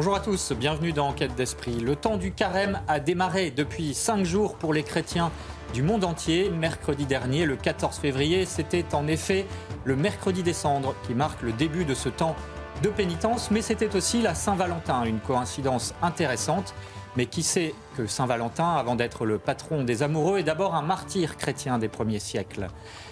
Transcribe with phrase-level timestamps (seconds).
[0.00, 1.78] Bonjour à tous, bienvenue dans Enquête d'Esprit.
[1.78, 5.30] Le temps du carême a démarré depuis cinq jours pour les chrétiens
[5.74, 6.48] du monde entier.
[6.48, 9.44] Mercredi dernier, le 14 février, c'était en effet
[9.84, 12.34] le mercredi des cendres qui marque le début de ce temps
[12.82, 16.72] de pénitence, mais c'était aussi la Saint-Valentin, une coïncidence intéressante.
[17.16, 20.82] Mais qui sait que Saint Valentin, avant d'être le patron des amoureux, est d'abord un
[20.82, 22.68] martyr chrétien des premiers siècles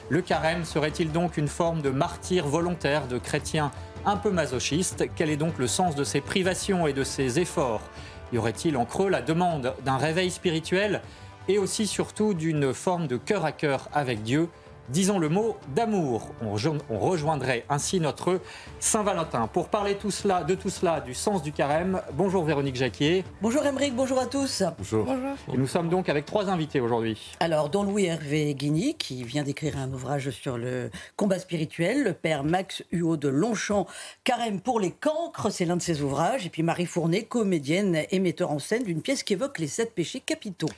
[0.09, 3.73] Le carême serait-il donc une forme de martyr volontaire de chrétiens
[4.07, 5.05] un peu masochiste.
[5.17, 7.83] Quel est donc le sens de ces privations et de ces efforts?
[8.33, 11.01] Y aurait-il en creux la demande d'un réveil spirituel
[11.49, 14.49] et aussi surtout d'une forme de cœur à cœur avec Dieu?
[14.89, 16.35] Disons le mot d'amour.
[16.43, 18.41] On, rejoindrait ainsi notre
[18.81, 19.47] Saint-Valentin.
[19.47, 23.25] Pour parler tout cela, de tout cela, du sens du carême, bonjour Véronique Jacquier.
[23.43, 24.63] Bonjour Émeric, bonjour à tous.
[24.79, 25.07] Bonjour.
[25.53, 27.37] Et nous sommes donc avec trois invités aujourd'hui.
[27.41, 32.45] Alors, dont Louis-Hervé Guigny, qui vient d'écrire un ouvrage sur le combat spirituel, le père
[32.45, 33.87] Max Huot de Longchamp,
[34.25, 38.19] Carême pour les cancres, c'est l'un de ses ouvrages, et puis Marie Fournet, comédienne et
[38.19, 40.69] metteur en scène d'une pièce qui évoque les sept péchés capitaux.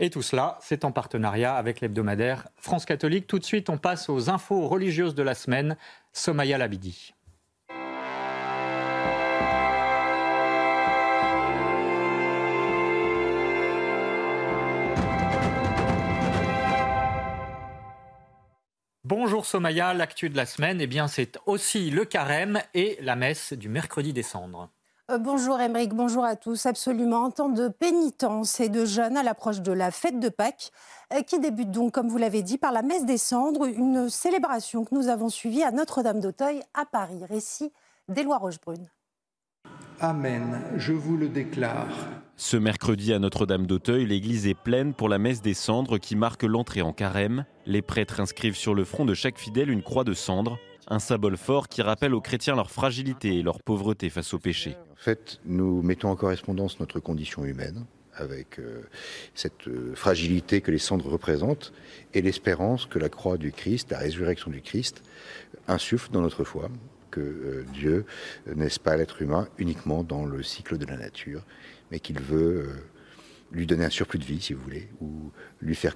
[0.00, 3.26] Et tout cela, c'est en partenariat avec l'hebdomadaire France catholique.
[3.26, 5.76] Tout de suite, on passe aux infos religieuses de la semaine.
[6.12, 7.14] Somaya Labidi.
[19.04, 23.54] Bonjour Somaya, l'actu de la semaine, eh bien c'est aussi le carême et la messe
[23.54, 24.68] du mercredi des cendres.
[25.10, 26.66] Euh, bonjour Émeric, bonjour à tous.
[26.66, 30.70] Absolument, en temps de pénitence et de jeûne à l'approche de la fête de Pâques,
[31.14, 34.84] euh, qui débute donc, comme vous l'avez dit, par la messe des cendres, une célébration
[34.84, 37.20] que nous avons suivie à Notre-Dame d'Auteuil à Paris.
[37.26, 37.72] Récit
[38.10, 38.86] d'Éloi Rochebrune.
[39.98, 41.88] Amen, je vous le déclare.
[42.36, 46.42] Ce mercredi à Notre-Dame d'Auteuil, l'église est pleine pour la messe des cendres qui marque
[46.42, 47.46] l'entrée en carême.
[47.64, 50.58] Les prêtres inscrivent sur le front de chaque fidèle une croix de cendres
[50.88, 54.76] un symbole fort qui rappelle aux chrétiens leur fragilité et leur pauvreté face au péché.
[54.92, 57.84] En fait, nous mettons en correspondance notre condition humaine
[58.14, 58.82] avec euh,
[59.34, 61.72] cette euh, fragilité que les cendres représentent
[62.14, 65.02] et l'espérance que la croix du Christ, la résurrection du Christ,
[65.68, 66.68] insuffle dans notre foi,
[67.10, 68.06] que euh, Dieu
[68.54, 71.42] n'est pas l'être humain uniquement dans le cycle de la nature,
[71.92, 72.70] mais qu'il veut
[73.52, 75.94] lui donner un surplus de vie, si vous voulez, ou lui faire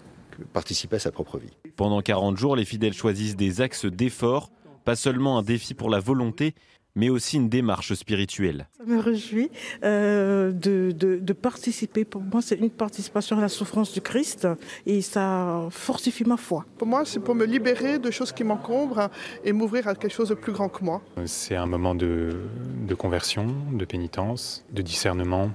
[0.53, 1.53] participer à sa propre vie.
[1.77, 4.51] Pendant 40 jours, les fidèles choisissent des axes d'effort
[4.85, 6.55] pas seulement un défi pour la volonté,
[6.95, 8.69] mais aussi une démarche spirituelle.
[8.77, 9.51] Ça me réjouit
[9.85, 12.05] euh, de, participer.
[12.05, 14.47] Pour moi, c'est une participation à la souffrance du Christ
[14.87, 16.65] et ça fortifie ma foi.
[16.79, 19.09] Pour moi, c'est pour me libérer de choses qui m'encombrent
[19.45, 21.03] et m'ouvrir à quelque chose de plus grand que moi.
[21.25, 22.43] C'est un moment de,
[22.87, 25.51] de conversion, de pénitence, de discernement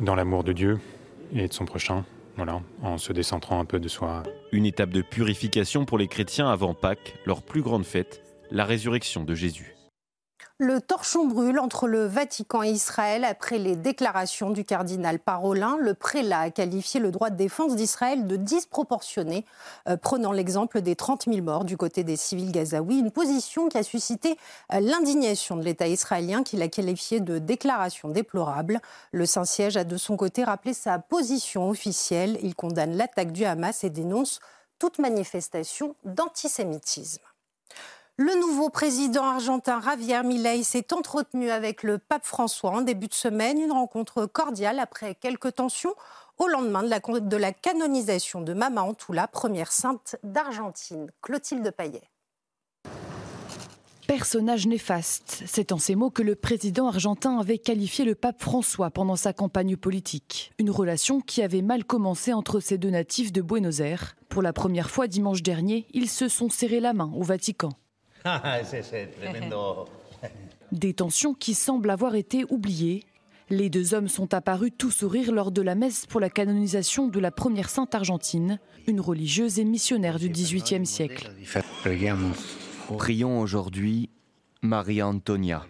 [0.00, 0.78] dans l'amour de Dieu
[1.34, 2.04] et de son prochain.
[2.36, 4.22] Voilà, en se décentrant un peu de soi.
[4.52, 9.24] Une étape de purification pour les chrétiens avant Pâques, leur plus grande fête, la résurrection
[9.24, 9.74] de Jésus.
[10.58, 15.76] Le torchon brûle entre le Vatican et Israël après les déclarations du cardinal Parolin.
[15.80, 19.44] Le prélat a qualifié le droit de défense d'Israël de disproportionné,
[19.88, 23.78] euh, prenant l'exemple des 30 000 morts du côté des civils gazaouis, une position qui
[23.78, 24.36] a suscité
[24.72, 28.80] euh, l'indignation de l'État israélien qui l'a qualifié de déclaration déplorable.
[29.10, 32.38] Le Saint-Siège a de son côté rappelé sa position officielle.
[32.42, 34.38] Il condamne l'attaque du Hamas et dénonce
[34.78, 37.22] toute manifestation d'antisémitisme.
[38.24, 43.14] Le nouveau président argentin Javier Milei s'est entretenu avec le pape François en début de
[43.14, 45.96] semaine, une rencontre cordiale après quelques tensions
[46.38, 51.10] au lendemain de la, canonisation de Mama Antoula, première sainte d'Argentine.
[51.20, 52.04] Clotilde Paillet.
[54.06, 58.92] Personnage néfaste, c'est en ces mots que le président argentin avait qualifié le pape François
[58.92, 60.52] pendant sa campagne politique.
[60.60, 64.14] Une relation qui avait mal commencé entre ces deux natifs de Buenos Aires.
[64.28, 67.70] Pour la première fois dimanche dernier, ils se sont serrés la main au Vatican.
[70.72, 73.04] Des tensions qui semblent avoir été oubliées.
[73.50, 77.20] Les deux hommes sont apparus tout sourire lors de la messe pour la canonisation de
[77.20, 81.30] la première sainte argentine, une religieuse et missionnaire du XVIIIe siècle.
[82.96, 84.08] Prions aujourd'hui
[84.62, 85.66] Maria Antonia,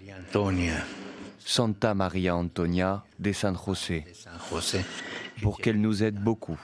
[1.39, 4.05] Santa Maria Antonia de San José,
[5.41, 6.61] pour qu'elle nous aide beaucoup.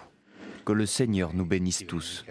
[0.64, 2.24] Que le Seigneur nous bénisse tous.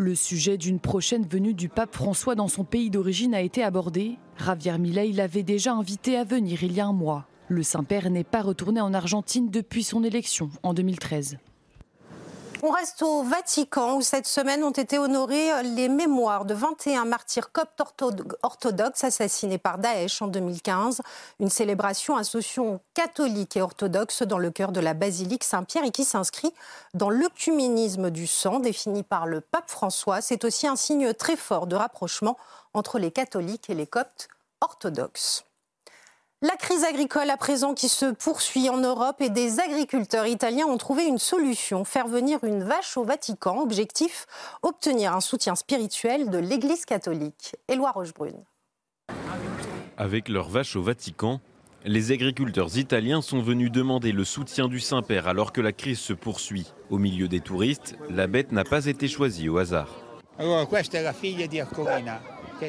[0.00, 4.16] Le sujet d'une prochaine venue du pape François dans son pays d'origine a été abordé.
[4.38, 7.26] Javier Milei l'avait déjà invité à venir il y a un mois.
[7.48, 11.38] Le Saint-Père n'est pas retourné en Argentine depuis son élection en 2013.
[12.60, 17.52] On reste au Vatican où cette semaine ont été honorées les mémoires de 21 martyrs
[17.52, 17.80] coptes
[18.42, 21.00] orthodoxes assassinés par Daesh en 2015.
[21.38, 26.04] Une célébration associant catholiques et orthodoxes dans le cœur de la basilique Saint-Pierre et qui
[26.04, 26.52] s'inscrit
[26.94, 30.20] dans l'œcuménisme du sang défini par le pape François.
[30.20, 32.36] C'est aussi un signe très fort de rapprochement
[32.74, 34.28] entre les catholiques et les coptes
[34.60, 35.47] orthodoxes.
[36.40, 40.76] La crise agricole à présent qui se poursuit en Europe et des agriculteurs italiens ont
[40.76, 43.60] trouvé une solution, faire venir une vache au Vatican.
[43.60, 44.24] Objectif,
[44.62, 47.56] obtenir un soutien spirituel de l'Église catholique.
[47.66, 48.44] Éloi Rochebrune.
[49.96, 51.40] Avec leur vache au Vatican,
[51.84, 56.12] les agriculteurs italiens sont venus demander le soutien du Saint-Père alors que la crise se
[56.12, 56.72] poursuit.
[56.88, 59.88] Au milieu des touristes, la bête n'a pas été choisie au hasard.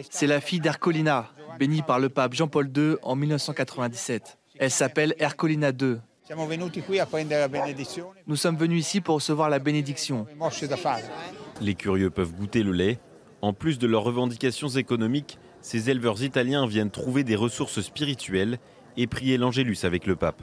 [0.09, 4.37] C'est la fille d'Arcolina, bénie par le pape Jean-Paul II en 1997.
[4.57, 5.97] Elle s'appelle Ercolina II.
[8.27, 10.25] Nous sommes venus ici pour recevoir la bénédiction.
[11.59, 12.99] Les curieux peuvent goûter le lait.
[13.41, 18.59] En plus de leurs revendications économiques, ces éleveurs italiens viennent trouver des ressources spirituelles
[18.95, 20.41] et prier l'Angélus avec le pape.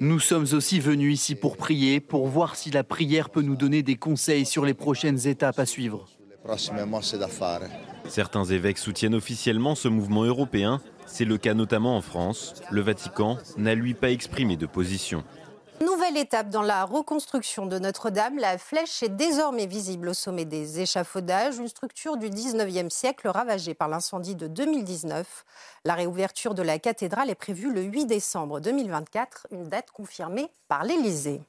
[0.00, 3.82] Nous sommes aussi venus ici pour prier, pour voir si la prière peut nous donner
[3.82, 6.08] des conseils sur les prochaines étapes à suivre.
[8.08, 10.80] Certains évêques soutiennent officiellement ce mouvement européen.
[11.06, 12.54] C'est le cas notamment en France.
[12.70, 15.24] Le Vatican n'a lui pas exprimé de position.
[15.80, 20.80] Nouvelle étape dans la reconstruction de Notre-Dame, la flèche est désormais visible au sommet des
[20.80, 25.44] échafaudages, une structure du 19e siècle ravagée par l'incendie de 2019.
[25.84, 30.82] La réouverture de la cathédrale est prévue le 8 décembre 2024, une date confirmée par
[30.82, 31.42] l'Élysée.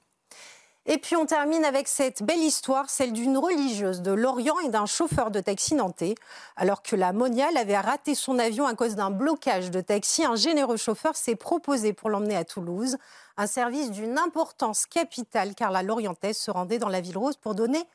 [0.91, 4.88] Et puis on termine avec cette belle histoire, celle d'une religieuse de Lorient et d'un
[4.88, 6.15] chauffeur de taxi nantais.
[6.56, 10.36] Alors que la Moniale avait raté son avion à cause d'un blocage de taxi, un
[10.36, 12.97] généreux chauffeur s'est proposé pour l'emmener à Toulouse.
[13.38, 17.53] Un service d'une importance capitale car la Lorientaise se rendait dans la ville rose pour
[17.53, 17.88] donner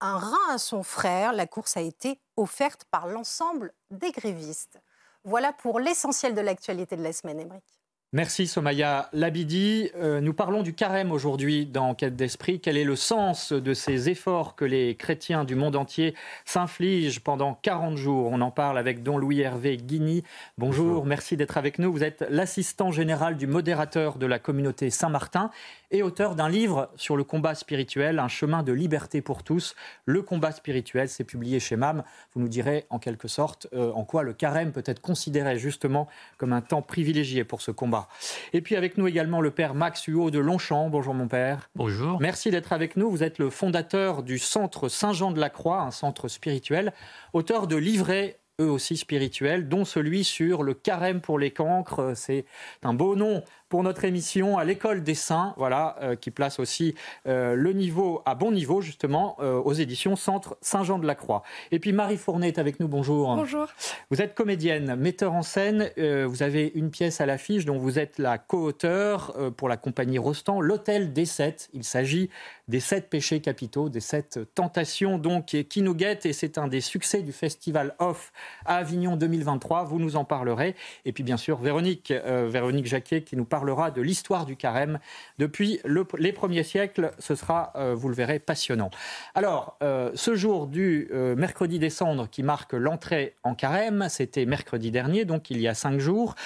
[0.00, 1.34] un rein à son frère.
[1.34, 4.80] La course a été offerte par l'ensemble des grévistes.
[5.22, 7.77] Voilà pour l'essentiel de l'actualité de la semaine, Émeric.
[8.14, 9.90] Merci Somaya Labidi.
[9.94, 12.58] Euh, nous parlons du carême aujourd'hui dans Quête d'Esprit.
[12.58, 16.14] Quel est le sens de ces efforts que les chrétiens du monde entier
[16.46, 18.30] s'infligent pendant 40 jours?
[18.32, 20.22] On en parle avec Don Louis-Hervé Guigny.
[20.56, 21.92] Bonjour, merci d'être avec nous.
[21.92, 25.50] Vous êtes l'assistant général du modérateur de la communauté Saint-Martin
[25.90, 29.74] et auteur d'un livre sur le combat spirituel, Un chemin de liberté pour tous.
[30.04, 32.02] Le combat spirituel, c'est publié chez MAM.
[32.34, 36.08] Vous nous direz en quelque sorte euh, en quoi le carême peut être considéré justement
[36.36, 38.08] comme un temps privilégié pour ce combat.
[38.52, 40.90] Et puis avec nous également le père Max Huot de Longchamp.
[40.90, 41.70] Bonjour mon père.
[41.74, 42.20] Bonjour.
[42.20, 43.10] Merci d'être avec nous.
[43.10, 46.92] Vous êtes le fondateur du centre Saint-Jean de la Croix, un centre spirituel,
[47.32, 52.12] auteur de livrets eux aussi spirituels, dont celui sur le carême pour les cancres.
[52.16, 52.44] C'est
[52.82, 56.94] un beau nom pour notre émission à l'école des saints, voilà, euh, qui place aussi
[57.26, 61.42] euh, le niveau à bon niveau justement euh, aux éditions Centre Saint-Jean de la Croix.
[61.70, 62.88] Et puis Marie Fournet est avec nous.
[62.88, 63.34] Bonjour.
[63.36, 63.66] Bonjour.
[64.10, 65.90] Vous êtes comédienne, metteur en scène.
[65.96, 70.60] vous avez une pièce à l'affiche dont vous êtes la co-auteur pour la compagnie Rostand,
[70.60, 71.68] l'Hôtel des Sept.
[71.72, 72.30] Il s'agit
[72.68, 76.80] des sept péchés capitaux, des sept tentations donc qui nous guettent et c'est un des
[76.80, 78.32] succès du festival Off
[78.64, 79.84] à Avignon 2023.
[79.84, 80.74] Vous nous en parlerez.
[81.04, 85.00] Et puis bien sûr Véronique, Véronique Jacquet qui nous parle parlera de l'histoire du carême
[85.40, 85.80] depuis
[86.16, 87.10] les premiers siècles.
[87.18, 88.88] Ce sera, euh, vous le verrez, passionnant.
[89.34, 94.46] Alors, euh, ce jour du euh, mercredi des cendres qui marque l'entrée en carême, c'était
[94.46, 96.36] mercredi dernier, donc il y a cinq jours.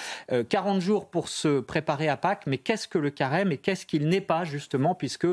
[0.49, 4.09] 40 jours pour se préparer à Pâques, mais qu'est-ce que le carême et qu'est-ce qu'il
[4.09, 5.27] n'est pas, justement, puisque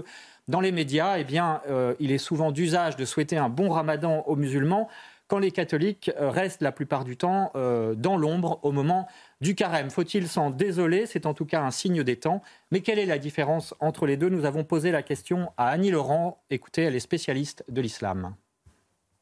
[0.50, 1.62] dans les médias, eh bien,
[2.00, 4.90] il est souvent d'usage de souhaiter un bon ramadan aux musulmans
[5.28, 9.08] quand les catholiques restent la plupart du temps dans l'ombre au moment
[9.42, 9.90] du carême.
[9.90, 11.06] Faut-il s'en désoler?
[11.06, 12.42] C'est en tout cas un signe des temps.
[12.72, 14.30] Mais quelle est la différence entre les deux?
[14.30, 16.44] Nous avons posé la question à Annie Laurent.
[16.50, 18.36] Écoutez, elle est spécialiste de l'islam.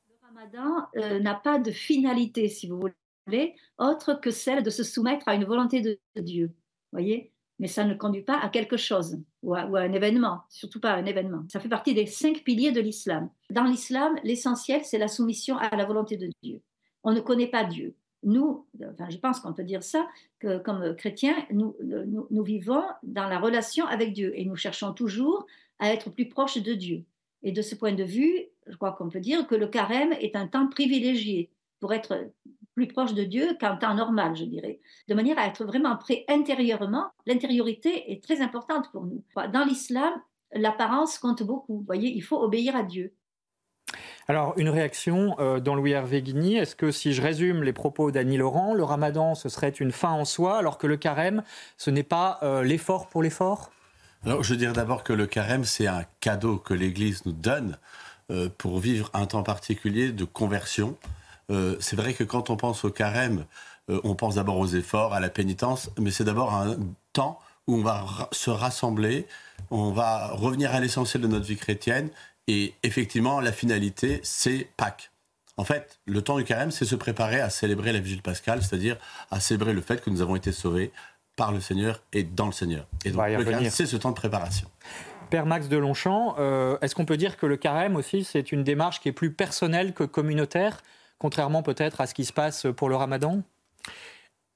[0.09, 2.79] Le ramadan euh, n'a pas de finalité, si vous
[3.27, 6.51] voulez, autre que celle de se soumettre à une volonté de Dieu.
[6.91, 7.31] Voyez?
[7.59, 10.79] Mais ça ne conduit pas à quelque chose ou à, ou à, un événement, surtout
[10.79, 11.43] pas à un événement.
[11.51, 13.31] Ça fait partie des cinq piliers de l'islam.
[13.49, 16.61] Dans l'islam, l'essentiel, c'est la soumission à la volonté de Dieu.
[17.03, 20.07] On ne connaît pas Dieu nous, enfin, je pense qu'on peut dire ça,
[20.39, 25.45] que comme chrétiens, nous, nous, vivons dans la relation avec Dieu et nous cherchons toujours
[25.79, 27.03] à être plus proches de Dieu.
[27.43, 30.35] Et de ce point de vue, je crois qu'on peut dire que le carême est
[30.35, 32.29] un temps privilégié pour être
[32.73, 36.25] plus proche de Dieu qu'un temps normal, je dirais, de manière à être vraiment prêt
[36.27, 37.07] intérieurement.
[37.25, 39.23] L'intériorité est très importante pour nous.
[39.51, 40.13] Dans l'islam,
[40.53, 41.77] l'apparence compte beaucoup.
[41.77, 43.13] Vous voyez, il faut obéir à Dieu.
[44.27, 46.57] Alors, une réaction euh, dans Louis Hervé Guigny.
[46.57, 50.11] Est-ce que si je résume les propos d'Annie Laurent, le ramadan, ce serait une fin
[50.11, 51.43] en soi, alors que le carême,
[51.77, 53.71] ce n'est pas euh, l'effort pour l'effort?
[54.25, 57.77] Alors, je dire d'abord que le carême, c'est un cadeau que l'Église nous donne
[58.29, 60.97] euh, pour vivre un temps particulier de conversion.
[61.79, 63.45] c'est vrai que quand on pense au carême,
[63.87, 66.75] on pense d'abord aux efforts, à la pénitence, mais c'est d'abord un
[67.13, 69.25] temps où on va se rassembler,
[69.71, 72.09] on va revenir à l'essentiel de notre vie chrétienne
[72.47, 75.11] et effectivement, la finalité, c'est Pâques.
[75.57, 78.97] En fait, le temps du carême, c'est se préparer à célébrer la vigile pascale, c'est-à-dire
[79.31, 80.91] à célébrer le fait que nous avons été sauvés
[81.35, 82.87] par le Seigneur et dans le Seigneur.
[83.05, 84.69] Et donc, le carême, c'est ce temps de préparation.
[85.29, 88.63] Père Max de Longchamp, euh, est-ce qu'on peut dire que le carême aussi, c'est une
[88.63, 90.81] démarche qui est plus personnelle que communautaire,
[91.17, 93.41] contrairement peut-être à ce qui se passe pour le ramadan?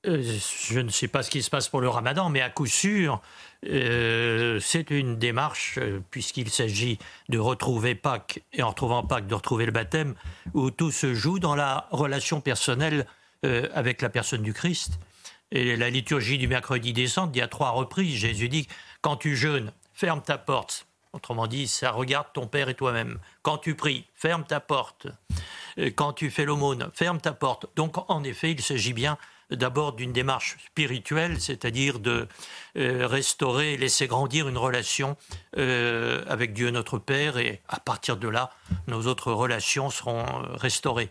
[0.07, 0.23] Euh,
[0.67, 3.21] je ne sais pas ce qui se passe pour le ramadan, mais à coup sûr,
[3.67, 6.97] euh, c'est une démarche, euh, puisqu'il s'agit
[7.29, 10.15] de retrouver Pâques, et en retrouvant Pâques, de retrouver le baptême,
[10.55, 13.05] où tout se joue dans la relation personnelle
[13.73, 14.99] avec la personne du Christ.
[15.51, 18.67] Et la liturgie du mercredi décembre, dit à trois reprises, Jésus dit,
[19.01, 20.85] quand tu jeûnes, ferme ta porte.
[21.11, 23.17] Autrement dit, ça regarde ton Père et toi-même.
[23.41, 25.07] Quand tu pries, ferme ta porte.
[25.95, 27.65] Quand tu fais l'aumône, ferme ta porte.
[27.75, 29.17] Donc, en effet, il s'agit bien
[29.51, 32.27] d'abord d'une démarche spirituelle, c'est-à-dire de
[32.77, 35.17] euh, restaurer, laisser grandir une relation
[35.57, 38.51] euh, avec Dieu notre Père, et à partir de là,
[38.87, 41.09] nos autres relations seront euh, restaurées.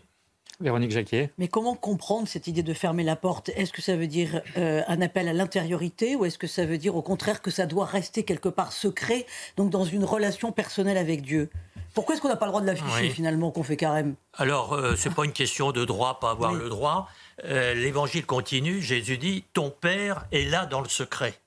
[0.59, 1.31] Véronique Jacquier.
[1.39, 3.49] Mais comment comprendre cette idée de fermer la porte?
[3.55, 6.95] Est-ce que ça veut dire un appel à l'intériorité ou est-ce que ça veut dire
[6.95, 9.25] au contraire que ça doit rester quelque part secret,
[9.57, 11.49] donc dans une relation personnelle avec Dieu?
[11.95, 14.13] Pourquoi est-ce qu'on n'a pas le droit de l'afficher finalement qu'on fait carême?
[14.35, 17.09] Alors, ce n'est pas une question de droit, pas avoir le droit.
[17.45, 21.39] Euh, l'évangile continue, Jésus dit, ton Père est là dans le secret.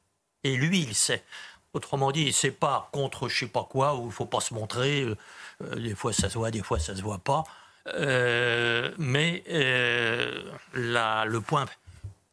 [0.42, 1.22] Et lui, il sait.
[1.72, 5.02] Autrement dit, c'est pas contre je sais pas quoi, où il faut pas se montrer.
[5.02, 5.16] Euh,
[5.62, 7.44] euh, des fois ça se voit, des fois ça se voit pas.
[8.98, 9.42] mais
[10.74, 11.66] le point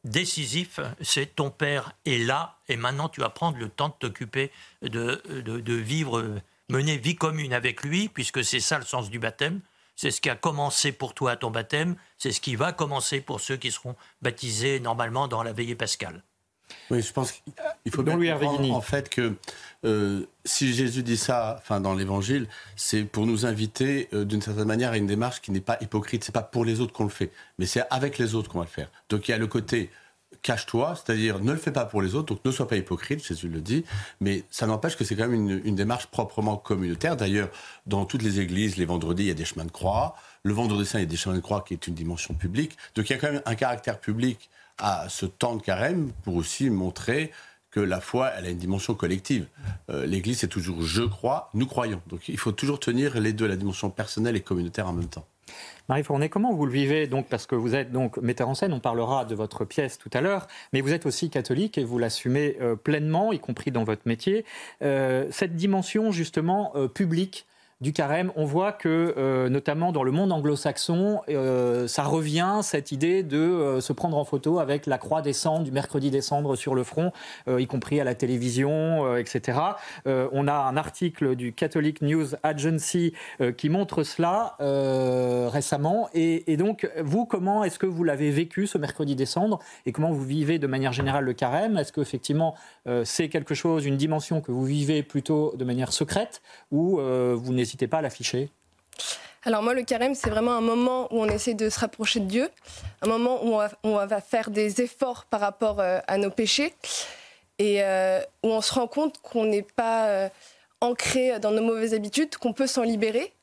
[0.04, 4.52] décisif, c'est ton Père est là, et maintenant tu vas prendre le temps de t'occuper
[4.82, 6.40] de, de vivre,
[6.70, 9.62] mener vie commune avec lui, puisque c'est ça le sens du baptême
[9.96, 13.22] c'est ce qui a commencé pour toi à ton baptême, c'est ce qui va commencer
[13.22, 16.24] pour ceux qui seront baptisés normalement dans la veillée pascale.
[16.90, 19.36] Oui, je pense qu'il faut bien comprendre en fait que
[19.84, 24.66] euh, si Jésus dit ça, enfin dans l'Évangile, c'est pour nous inviter euh, d'une certaine
[24.66, 26.24] manière à une démarche qui n'est pas hypocrite.
[26.24, 28.66] C'est pas pour les autres qu'on le fait, mais c'est avec les autres qu'on va
[28.66, 28.90] le faire.
[29.10, 29.90] Donc il y a le côté
[30.42, 33.48] cache-toi, c'est-à-dire ne le fais pas pour les autres, donc ne sois pas hypocrite, Jésus
[33.48, 33.86] le dit,
[34.20, 37.16] mais ça n'empêche que c'est quand même une, démarche proprement communautaire.
[37.16, 37.50] D'ailleurs,
[37.86, 40.16] dans toutes les églises, les vendredis, il y a des chemins de croix.
[40.44, 42.78] Le vendredi saint, il y a des chemins de croix qui est une dimension publique.
[42.96, 46.36] Donc il y a quand même un caractère public à ce temps de carême pour
[46.36, 47.32] aussi montrer
[47.70, 49.48] que la foi, elle a une dimension collective.
[49.90, 52.02] Euh, L'Église, c'est toujours je crois, nous croyons.
[52.08, 55.26] Donc il faut toujours tenir les deux, la dimension personnelle et communautaire en même temps.
[55.90, 58.74] Marie Fournet, comment vous le vivez donc Parce que vous êtes donc metteur en scène,
[58.74, 61.98] on parlera de votre pièce tout à l'heure, mais vous êtes aussi catholique et vous
[61.98, 64.46] l'assumez euh, pleinement, y compris dans votre métier.
[64.82, 67.46] Euh, cette dimension justement euh, publique
[67.82, 72.92] du carême, on voit que, euh, notamment dans le monde anglo-saxon, euh, ça revient, cette
[72.92, 76.22] idée de euh, se prendre en photo avec la croix des cendres du mercredi des
[76.22, 77.12] cendres sur le front,
[77.48, 79.58] y compris à la télévision, etc.
[80.06, 83.14] on a un article du Catholic News Agency
[83.58, 84.56] qui montre cela
[85.52, 86.10] récemment.
[86.14, 90.12] Et, donc, vous, comment est-ce que vous l'avez vécu ce mercredi des cendres et comment
[90.12, 91.78] vous vivez de manière générale le carême?
[91.78, 92.56] Est-ce qu'effectivement,
[93.04, 97.71] c'est quelque chose, une dimension que vous vivez plutôt de manière secrète ou vous n'hésitez
[97.88, 98.50] pas à l'afficher
[99.44, 102.26] alors moi, le carême, c'est vraiment un moment où on essaie de se rapprocher de
[102.26, 102.50] Dieu,
[103.02, 106.76] un moment où on va, faire des efforts par rapport euh, à nos péchés
[107.58, 110.30] et euh, où on se rend compte qu'on n'est pas euh,
[110.80, 113.34] ancré dans nos mauvaises habitudes, qu'on peut s'en libérer.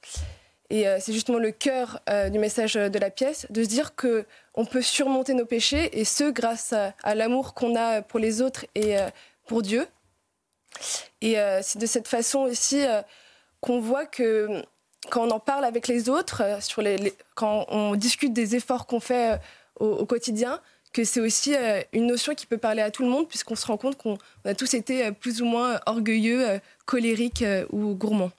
[0.70, 4.66] Et c'est justement le cœur du message de la pièce, de se dire que on
[4.66, 8.96] peut surmonter nos péchés et ce grâce à l'amour qu'on a pour les autres et
[9.46, 9.88] pour Dieu.
[11.22, 12.84] Et c'est de cette façon aussi
[13.60, 14.62] qu'on voit que
[15.10, 18.86] quand on en parle avec les autres, euh, sur les, quand on discute des efforts
[18.86, 19.36] qu'on fait euh,
[19.80, 20.60] au, quotidien,
[20.92, 23.66] que c'est aussi euh, une notion qui peut parler à tout le monde, puisqu'on se
[23.66, 28.32] rend compte qu'on a tous été plus ou moins orgueilleux, colériques ou gourmands.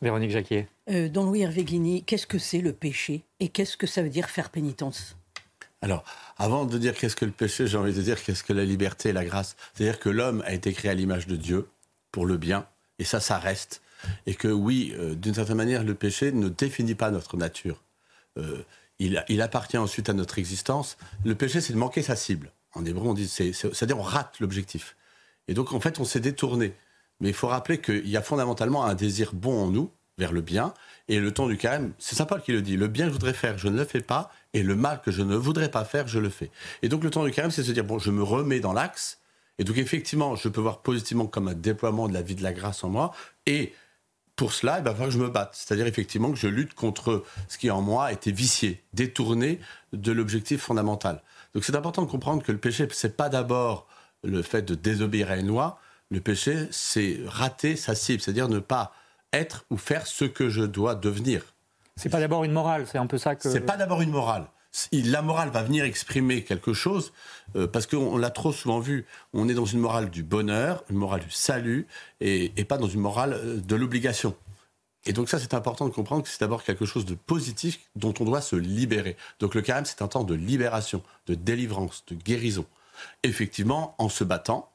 [0.00, 0.66] Véronique Jacquier.
[0.88, 4.28] dans Louis Hervé Guigny, qu'est-ce que c'est le péché et qu'est-ce que ça veut dire
[4.28, 5.16] faire pénitence?
[5.80, 6.04] Alors,
[6.38, 9.10] avant de dire qu'est-ce que le péché, j'ai envie de dire qu'est-ce que la liberté
[9.10, 9.56] et la grâce.
[9.74, 11.68] C'est-à-dire que l'homme a été créé à l'image de Dieu
[12.10, 12.66] pour le bien,
[12.98, 13.80] et ça, ça reste
[14.26, 17.82] et que oui, euh, d'une certaine manière, le péché ne définit pas notre nature.
[18.38, 18.62] Euh,
[18.98, 20.96] il, appartient ensuite à notre existence.
[21.24, 22.52] Le péché, c'est de manquer sa cible.
[22.74, 24.96] En hébreu, on dit, c'est-à-dire on rate l'objectif.
[25.48, 26.74] Et donc, en fait, on s'est détourné.
[27.20, 30.40] Mais il faut rappeler qu'il y a fondamentalement un désir bon en nous, vers le
[30.40, 30.74] bien,
[31.08, 33.14] Et le temps du carême, c'est Saint Paul qui le dit, le bien que je
[33.14, 35.84] voudrais faire, je ne le fais pas, et le mal que je ne voudrais pas
[35.84, 36.50] faire, je le fais.
[36.82, 39.18] Et donc le temps du carême, c'est se dire, bon, je me remets dans l'axe,
[39.58, 42.52] et donc effectivement, je peux voir positivement comme un déploiement de la vie de la
[42.52, 43.12] grâce en moi,
[43.46, 43.72] et
[44.42, 45.50] pour cela, il va falloir que je me batte.
[45.54, 49.60] C'est-à-dire effectivement que je lutte contre ce qui en moi était vicié, détourné
[49.92, 51.22] de l'objectif fondamental.
[51.54, 53.86] Donc c'est important de comprendre que le péché, c'est pas d'abord
[54.24, 55.78] le fait de désobéir à une loi.
[56.10, 58.92] Le péché, c'est rater sa cible, c'est-à-dire ne pas
[59.32, 61.44] être ou faire ce que je dois devenir.
[61.94, 63.48] C'est pas d'abord une morale, c'est un peu ça que.
[63.48, 64.46] C'est pas d'abord une morale.
[64.92, 67.12] La morale va venir exprimer quelque chose,
[67.56, 69.06] euh, parce qu'on l'a trop souvent vu.
[69.34, 71.86] On est dans une morale du bonheur, une morale du salut,
[72.20, 74.34] et, pas dans une morale euh, de l'obligation.
[75.04, 78.14] Et donc ça, c'est important de comprendre que c'est d'abord quelque chose de positif dont
[78.20, 79.16] on doit se libérer.
[79.40, 82.64] Donc le carême, c'est un temps de libération, de délivrance, de guérison.
[83.24, 84.71] Effectivement, en se battant,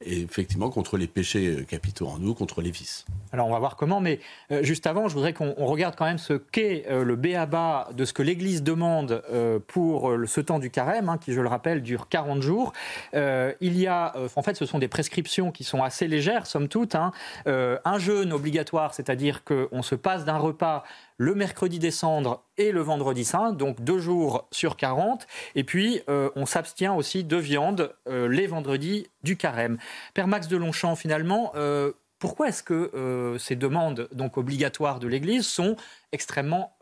[0.00, 3.04] et effectivement contre les péchés euh, capitaux en nous, contre les vices.
[3.32, 4.20] Alors on va voir comment, mais
[4.50, 8.04] euh, juste avant, je voudrais qu'on regarde quand même ce qu'est euh, le béaba de
[8.04, 9.22] ce que l'Église demande
[9.66, 12.72] pour ce temps du carême, hein, qui je le rappelle dure 40 jours.
[13.12, 16.94] il y a, en fait, ce sont des prescriptions qui sont assez légères, somme toute.
[16.94, 17.12] Hein.
[17.46, 20.84] un jeûne obligatoire, c'est-à-dire qu'on se passe d'un repas
[21.16, 25.26] le mercredi des cendres et le vendredi saint, donc deux jours sur 40.
[25.54, 29.78] Et puis, euh, on s'abstient aussi de viande euh, les vendredis du carême.
[30.12, 35.46] Père Max de Longchamp, finalement, euh, pourquoi est-ce que ces demandes donc obligatoires de l'Église
[35.46, 35.76] sont
[36.10, 36.74] extrêmement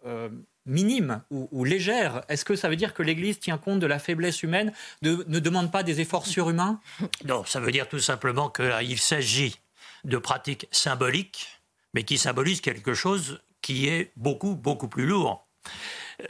[0.67, 2.23] minimes ou, légères?
[2.29, 5.73] Est-ce que ça veut dire que l'Église tient compte de la faiblesse humaine, ne demande
[5.73, 6.79] pas des efforts surhumains?
[7.25, 9.59] Non, ça veut dire tout simplement qu'il s'agit
[10.05, 11.61] de pratiques symboliques,
[11.93, 15.47] mais qui symbolisent quelque chose qui est beaucoup, beaucoup plus lourd.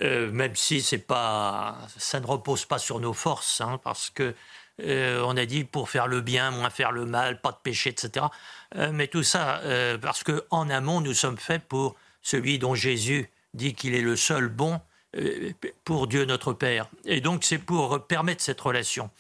[0.01, 4.35] Euh, même si c'est pas, ça ne repose pas sur nos forces, hein, parce que
[4.83, 7.91] euh, on a dit pour faire le bien, moins faire le mal, pas de péché,
[7.91, 8.27] etc.
[8.77, 9.61] Euh, mais tout ça,
[10.01, 14.17] parce que en amont, nous sommes faits pour celui dont Jésus dit qu'il est le
[14.17, 14.81] seul bon
[15.85, 16.87] pour Dieu notre Père.
[17.05, 19.11] Et donc c'est pour permettre cette relation.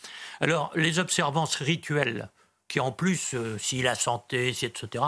[0.40, 2.30] Alors les observances rituelles
[2.72, 5.04] qui en plus, euh, si la santé, si etc.,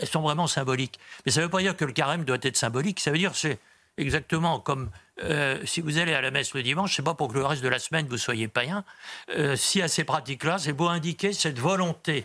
[0.00, 1.00] elles sont vraiment symboliques.
[1.26, 3.34] Mais ça ne veut pas dire que le carême doit être symbolique, ça veut dire
[3.34, 3.58] c'est
[3.96, 4.88] exactement comme
[5.24, 7.64] euh, si vous allez à la messe le dimanche, c'est pas pour que le reste
[7.64, 8.84] de la semaine vous soyez païen.
[9.30, 12.24] Euh, si à ces pratiques-là, c'est pour indiquer cette volonté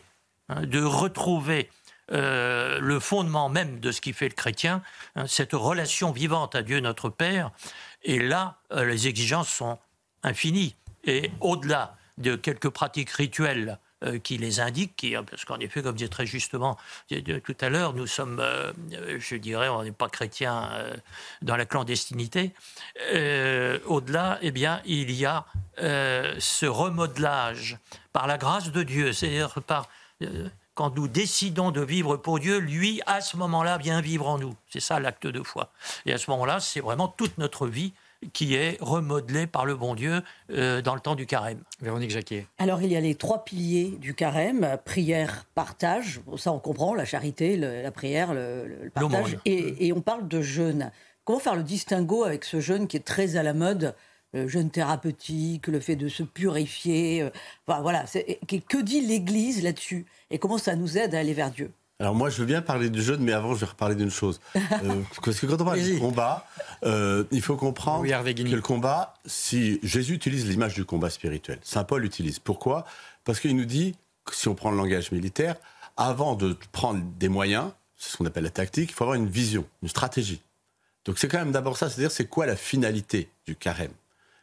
[0.49, 1.71] hein, de retrouver
[2.10, 4.84] le fondement même de ce qui fait le chrétien,
[5.15, 7.49] hein, cette relation vivante à Dieu notre Père.
[8.03, 9.79] Et là, les exigences sont
[10.21, 10.75] infinies.
[11.06, 13.79] Et au-delà de quelques pratiques rituelles
[14.23, 16.77] qui les indique, qui, parce qu'en effet, comme disait très justement
[17.43, 18.73] tout à l'heure, nous sommes, euh,
[19.19, 20.95] je dirais, on n'est pas chrétiens euh,
[21.41, 22.51] dans la clandestinité.
[23.85, 25.45] Au-delà, eh bien, il y a
[25.77, 27.77] ce remodelage
[28.11, 29.89] par la grâce de Dieu, c'est-à-dire par
[30.75, 34.55] quand nous décidons de vivre pour Dieu, lui, à ce moment-là, vient vivre en nous.
[34.69, 35.71] C'est ça l'acte de foi.
[36.05, 37.93] Et à ce moment-là, c'est vraiment toute notre vie
[38.31, 41.62] qui est remodelé par le bon Dieu euh, dans le temps du carême.
[41.81, 42.47] Véronique Jacquier.
[42.57, 47.05] Alors il y a les trois piliers du carême, prière, partage, ça on comprend, la
[47.05, 50.91] charité, la prière, le, partage, et, et, on parle de jeûne.
[51.25, 53.95] Comment faire le distinguo avec ce jeûne qui est très à la mode
[54.33, 57.29] le jeûne thérapeutique, le fait de se purifier, euh,
[57.67, 58.05] enfin, voilà,
[58.67, 60.05] que dit l'Église là-dessus?
[60.31, 61.71] Et comment ça nous aide à aller vers Dieu?
[62.03, 64.41] Alors moi, je veux bien parler du jeûne, mais avant, je vais reparler d'une chose.
[64.83, 66.45] Euh, parce que quand on parle du combat,
[66.83, 71.83] euh, il faut comprendre que le combat, si Jésus utilise l'image du combat spirituel, Saint
[71.83, 72.39] Paul l'utilise.
[72.39, 72.85] Pourquoi?
[73.23, 73.95] Parce qu'il nous dit,
[74.31, 75.55] si on prend le langage militaire,
[75.95, 79.29] avant de prendre des moyens, c'est ce qu'on appelle la tactique, il faut avoir une
[79.29, 80.41] vision, une stratégie.
[81.05, 83.93] Donc c'est quand même d'abord ça, c'est-à-dire c'est quoi la finalité du carême?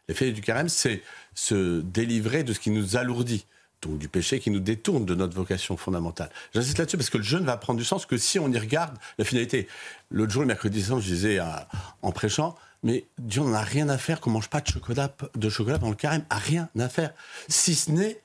[0.08, 1.02] L'effet du carême, c'est
[1.34, 3.44] se délivrer de ce qui nous alourdit
[3.82, 6.30] donc du péché qui nous détourne de notre vocation fondamentale.
[6.54, 8.96] J'insiste là-dessus parce que le jeûne va prendre du sens que si on y regarde
[9.18, 9.68] la finalité.
[10.10, 11.38] L'autre jour, le mercredi je disais
[12.02, 15.48] en prêchant, mais Dieu n'en a rien à faire qu'on mange pas de chocolat, de
[15.48, 17.12] chocolat dans le carême, a rien à faire,
[17.48, 18.20] si ce n'est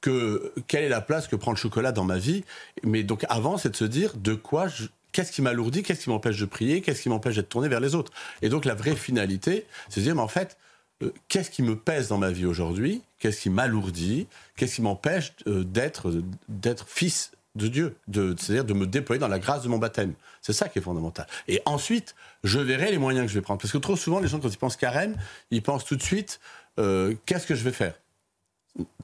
[0.00, 2.44] que quelle est la place que prend le chocolat dans ma vie?
[2.82, 4.68] Mais donc avant, c'est de se dire de quoi
[5.12, 7.94] qu'est-ce qui m'alourdit, qu'est-ce qui m'empêche de prier, qu'est-ce qui m'empêche d'être tourné vers les
[7.94, 8.12] autres?
[8.42, 10.58] Et donc la vraie finalité, c'est de dire, mais en fait,
[11.02, 15.32] euh, qu'est-ce qui me pèse dans ma vie aujourd'hui, qu'est-ce qui m'alourdit, qu'est-ce qui m'empêche
[15.46, 19.78] euh, d'être, d'être fils de Dieu, c'est-à-dire de me déployer dans la grâce de mon
[19.78, 20.12] baptême.
[20.42, 21.26] C'est ça qui est fondamental.
[21.48, 23.60] Et ensuite, je verrai les moyens que je vais prendre.
[23.60, 25.16] Parce que trop souvent, les gens, quand ils pensent carême,
[25.50, 26.38] ils pensent tout de suite,
[26.78, 27.94] euh, qu'est-ce que je vais faire?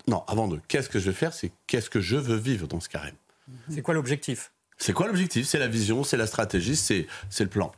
[0.07, 2.81] Non, avant de qu'est-ce que je vais faire, c'est qu'est-ce que je veux vivre dans
[2.81, 3.15] ce carême?
[3.71, 4.53] C'est quoi l'objectif?
[4.77, 5.47] C'est quoi l'objectif?
[5.47, 7.73] C'est la vision, c'est la stratégie, c'est, c'est le plan.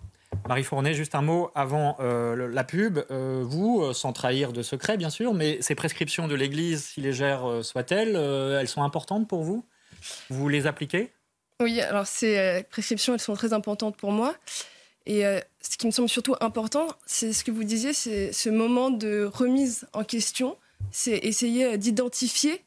[0.48, 2.98] Marie Fournet, juste un mot avant euh, la pub.
[3.10, 7.00] Euh, vous, euh, sans trahir de secret, bien sûr, mais ces prescriptions de l'Église, si
[7.00, 9.64] légères soient-elles, elles sont importantes pour vous?
[10.30, 11.12] Vous les appliquez?
[11.60, 14.34] Oui, alors ces prescriptions, elles sont très importantes pour moi.
[15.06, 18.48] Et euh, ce qui me semble surtout important, c'est ce que vous disiez, c'est ce
[18.48, 20.56] moment de remise en question,
[20.90, 22.62] c'est essayer d'identifier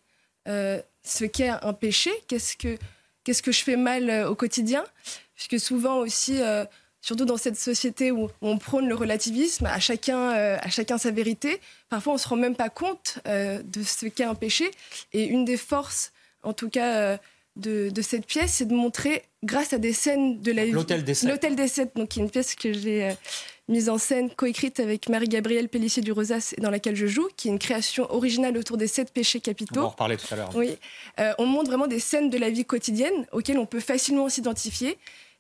[0.48, 2.78] euh, ce qu'est un péché, qu'est-ce que,
[3.24, 4.84] qu'est-ce que je fais mal euh, au quotidien,
[5.36, 6.40] puisque souvent aussi,
[7.02, 11.60] surtout dans cette société où on prône le relativisme, à chacun, à chacun sa vérité,
[11.90, 14.70] parfois on ne se rend même pas compte de ce qu'est un péché.
[15.14, 16.12] Et une des forces,
[16.44, 17.18] en tout cas,
[17.58, 20.72] de, cette pièce, c'est de montrer, grâce à des scènes de la vie.
[20.72, 21.30] L'Hôtel des Sept.
[21.30, 23.14] L'Hôtel des Sept, donc qui est une pièce que j'ai euh,
[23.68, 27.48] mise en scène, coécrite avec Marie-Gabrielle Pellissier du Rosas et dans laquelle je joue, qui
[27.48, 29.80] est une création originale autour des sept péchés capitaux.
[29.80, 30.52] On va en reparler tout à l'heure.
[30.56, 30.78] Oui.
[31.20, 34.98] Euh, on montre vraiment des scènes de la vie quotidienne auxquelles on peut facilement s'identifier.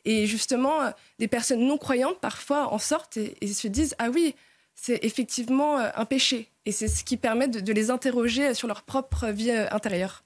[0.07, 0.89] Et justement, euh,
[1.19, 4.35] des personnes non croyantes parfois en sortent et, se disent Ah oui,
[4.73, 6.49] c'est effectivement un péché.
[6.65, 10.23] Et c'est ce qui permet de les interroger sur leur propre vie intérieure.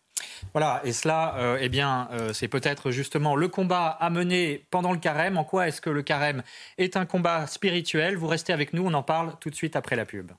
[0.53, 4.91] Voilà, et cela, euh, eh bien, euh, c'est peut-être justement le combat à mener pendant
[4.91, 5.37] le carême.
[5.37, 6.43] En quoi est-ce que le carême
[6.77, 8.17] est un combat spirituel?
[8.17, 10.31] Vous restez avec nous, on en parle tout de suite après la pub.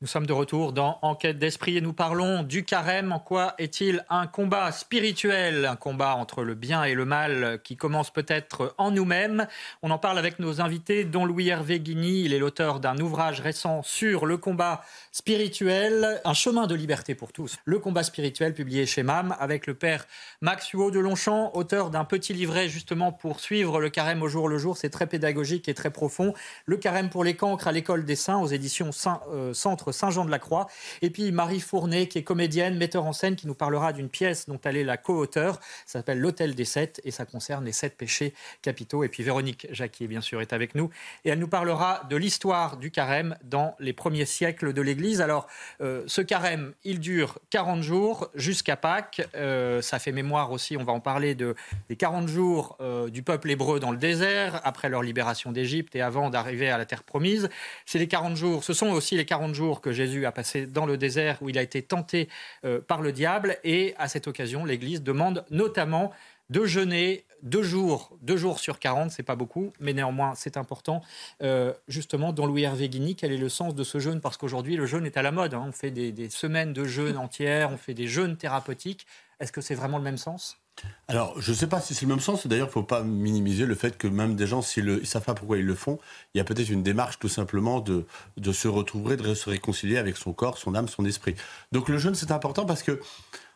[0.00, 3.10] Nous sommes de retour dans Enquête d'esprit et nous parlons du carême.
[3.10, 7.76] En quoi est-il un combat spirituel, un combat entre le bien et le mal qui
[7.76, 9.48] commence peut-être en nous-mêmes
[9.82, 12.22] On en parle avec nos invités, dont Louis Hervé Guigny.
[12.22, 17.32] Il est l'auteur d'un ouvrage récent sur le combat spirituel, un chemin de liberté pour
[17.32, 17.56] tous.
[17.64, 20.06] Le combat spirituel publié chez MAM avec le père
[20.40, 24.48] Max Huot de Longchamp, auteur d'un petit livret justement pour suivre le carême au jour
[24.48, 24.76] le jour.
[24.76, 26.34] C'est très pédagogique et très profond.
[26.66, 28.90] Le carême pour les cancres à l'école des saints aux éditions
[29.32, 30.66] euh, Centre Saint-Jean-de-la-Croix.
[31.02, 34.46] Et puis Marie Fournet, qui est comédienne, metteur en scène, qui nous parlera d'une pièce
[34.48, 35.60] dont elle est la co-auteure.
[35.86, 39.04] Ça s'appelle L'Hôtel des Sept et ça concerne les sept péchés capitaux.
[39.04, 40.90] Et puis Véronique Jacquier, bien sûr, est avec nous.
[41.24, 45.20] Et elle nous parlera de l'histoire du carême dans les premiers siècles de l'Église.
[45.20, 45.46] Alors,
[45.80, 49.26] euh, ce carême, il dure 40 jours jusqu'à Pâques.
[49.34, 51.54] Euh, ça fait mémoire aussi, on va en parler, de,
[51.88, 56.00] des 40 jours euh, du peuple hébreu dans le désert, après leur libération d'Égypte et
[56.00, 57.48] avant d'arriver à la terre promise.
[57.86, 60.86] C'est les 40 jours, ce sont aussi les 40 jours que Jésus a passé dans
[60.86, 62.28] le désert où il a été tenté
[62.64, 63.58] euh, par le diable.
[63.64, 66.12] Et à cette occasion, l'Église demande notamment
[66.50, 71.02] de jeûner deux jours, deux jours sur 40, c'est pas beaucoup, mais néanmoins c'est important.
[71.42, 74.20] Euh, justement, dans Louis Hervé Guigny, quel est le sens de ce jeûne?
[74.20, 75.54] Parce qu'aujourd'hui, le jeûne est à la mode.
[75.54, 75.64] Hein.
[75.68, 79.06] On fait des, des, semaines de jeûne entières, on fait des jeûnes thérapeutiques.
[79.40, 80.58] Est-ce que c'est vraiment le même sens?
[81.06, 82.46] Alors, je ne sais pas si c'est le même sens.
[82.46, 85.24] D'ailleurs, il ne faut pas minimiser le fait que même des gens, s'ils ne savent
[85.24, 85.98] pas pourquoi ils le font,
[86.34, 89.96] il y a peut-être une démarche tout simplement de, de se retrouver, de se réconcilier
[89.96, 91.34] avec son corps, son âme, son esprit.
[91.72, 93.00] Donc le jeûne, c'est important parce que,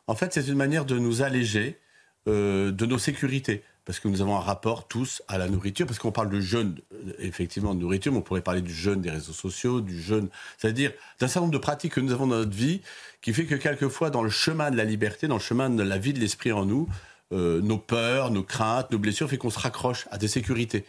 [0.07, 1.81] en fait, c'est une manière de nous alléger
[2.29, 3.65] euh, de nos sécurités.
[3.85, 6.79] Parce que nous avons un rapport tous à la nourriture, parce qu'on parle de jeûne,
[6.93, 10.29] euh, effectivement, de nourriture, mais on pourrait parler du jeûne des réseaux sociaux, du jeûne,
[10.57, 12.81] c'est-à-dire d'un certain nombre de pratiques que nous avons dans notre vie,
[13.21, 15.99] qui fait que quelquefois, dans le chemin de la liberté, dans le chemin de la
[15.99, 16.89] vie de l'esprit en nous,
[17.33, 20.85] euh, nos peurs, nos craintes, nos blessures, fait qu'on se raccroche à des sécurités.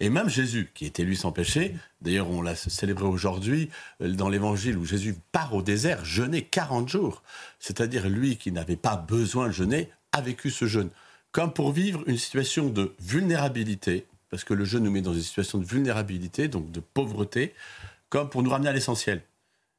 [0.00, 3.68] Et même Jésus, qui était lui sans péché, d'ailleurs on l'a célébré aujourd'hui
[4.00, 7.22] euh, dans l'évangile où Jésus part au désert, jeûner 40 jours.
[7.60, 10.90] C'est-à-dire lui qui n'avait pas besoin de jeûner, a vécu ce jeûne.
[11.32, 15.22] Comme pour vivre une situation de vulnérabilité, parce que le jeûne nous met dans une
[15.22, 17.54] situation de vulnérabilité, donc de pauvreté,
[18.10, 19.22] comme pour nous ramener à l'essentiel.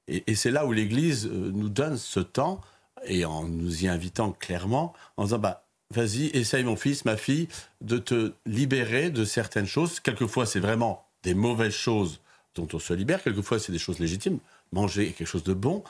[0.08, 2.60] Et, c'est là où l'Église euh, nous donne ce temps,
[3.06, 7.48] et en nous y invitant clairement, en disant, bah, vas-y, essaye mon fils, ma fille,
[7.82, 10.00] de te libérer de certaines choses.
[10.00, 12.20] Quelquefois, c'est vraiment des mauvaises choses
[12.56, 14.40] dont on se libère, quelquefois, c'est des choses légitimes.
[14.72, 15.84] Manger est quelque chose de bon.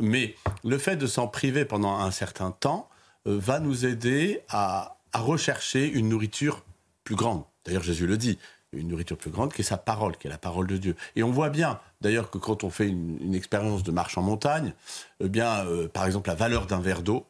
[0.00, 2.88] Mais le fait de s'en priver pendant un certain temps
[3.26, 6.62] euh, va nous aider à, à rechercher une nourriture
[7.02, 7.42] plus grande.
[7.64, 8.38] D'ailleurs, Jésus le dit,
[8.74, 10.94] une nourriture plus grande, qui est sa parole, qui est la parole de Dieu.
[11.14, 14.74] Et on voit bien, d'ailleurs, que quand on fait une, expérience de marche en montagne,
[15.20, 17.24] eh bien, euh, par exemple, la valeur d'un verre d'eau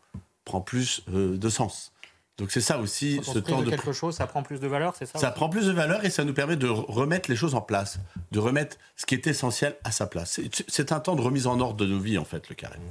[0.45, 1.93] prend plus euh, de sens.
[2.39, 5.07] Donc c'est ça aussi, ce temps de quelque chose, ça prend plus de valeur, c'est
[5.07, 7.63] ça Ça prend plus de valeur et ça nous permet de remettre les choses en
[7.63, 8.01] place,
[8.33, 10.41] de remettre ce qui est essentiel à sa place.
[10.67, 12.83] C'est un temps de remise en ordre de nos vies, en fait, le carême.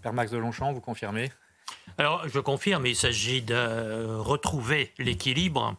[0.00, 1.30] Père Max de Longchamp, vous confirmez
[1.98, 5.76] Alors, je confirme, il s'agit de retrouver l'équilibre.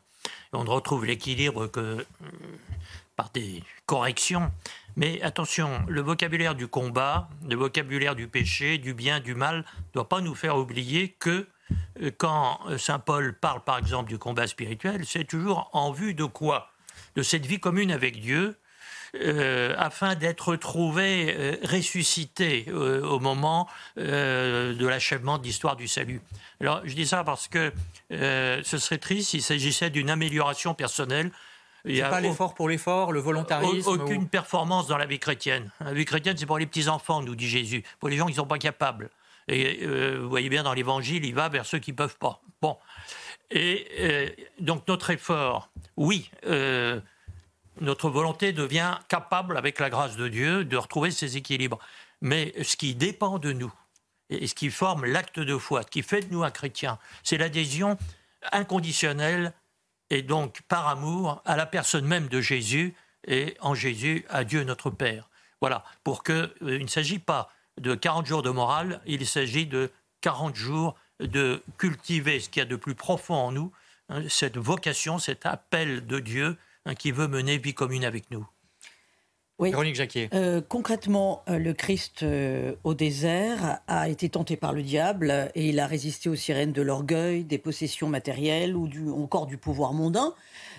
[0.53, 2.05] On retrouve l'équilibre que euh,
[3.15, 4.51] par des corrections.
[4.95, 9.93] Mais attention, le vocabulaire du combat, le vocabulaire du péché, du bien, du mal, ne
[9.93, 11.47] doit pas nous faire oublier que
[12.01, 16.25] euh, quand Saint Paul parle par exemple du combat spirituel, c'est toujours en vue de
[16.25, 16.69] quoi?
[17.15, 18.57] De cette vie commune avec Dieu,
[19.15, 26.21] euh, afin d'être trouvé ressuscité au moment de l'achèvement de l'histoire du salut.
[26.59, 27.71] Alors je dis ça parce que
[28.09, 31.31] ce serait triste s'il s'agissait d'une amélioration personnelle.
[31.85, 33.89] Il n'y a pas l'effort pour l'effort, le volontarisme.
[33.89, 35.71] Aucune performance dans la vie chrétienne.
[35.79, 38.33] La vie chrétienne, c'est pour les petits enfants, nous dit Jésus, pour les gens qui
[38.33, 39.09] ne sont pas capables.
[39.47, 42.41] Et euh, vous voyez bien dans l'évangile, il va vers ceux qui ne peuvent pas.
[42.61, 42.77] Bon.
[43.49, 47.01] Et euh, donc notre effort, oui, euh,
[47.81, 51.79] notre volonté devient capable, avec la grâce de Dieu, de retrouver ces équilibres.
[52.21, 53.73] Mais ce qui dépend de nous,
[54.29, 57.37] et ce qui forme l'acte de foi, ce qui fait de nous un chrétien, c'est
[57.37, 57.97] l'adhésion
[58.51, 59.53] inconditionnelle
[60.09, 62.95] et donc par amour à la personne même de Jésus
[63.27, 65.29] et en Jésus à Dieu notre Père.
[65.59, 69.65] Voilà, pour que euh, il ne s'agit pas de 40 jours de morale, il s'agit
[69.65, 69.91] de
[70.21, 73.71] 40 jours de cultiver ce qu'il y a de plus profond en nous,
[74.09, 78.45] hein, cette vocation, cet appel de Dieu hein, qui veut mener vie commune avec nous.
[79.61, 79.69] Oui.
[79.69, 80.27] Véronique Jacquier.
[80.33, 85.69] Euh, concrètement, euh, le Christ euh, au désert a été tenté par le diable et
[85.69, 89.93] il a résisté aux sirènes de l'orgueil, des possessions matérielles ou du, encore du pouvoir
[89.93, 90.33] mondain.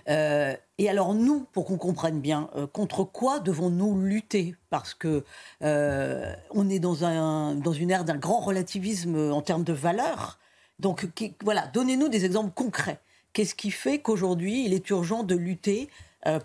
[0.09, 4.57] et alors nous, pour qu'on comprenne bien, contre quoi devons-nous lutter?
[4.69, 5.23] Parce que
[5.61, 10.41] on est dans, un, dans une ère d'un grand relativisme en termes de valeurs.
[10.81, 11.07] Donc
[11.45, 12.99] voilà, donnez-nous des exemples concrets.
[13.33, 15.89] Qu'est-ce qui fait qu'aujourd'hui, il est urgent de lutter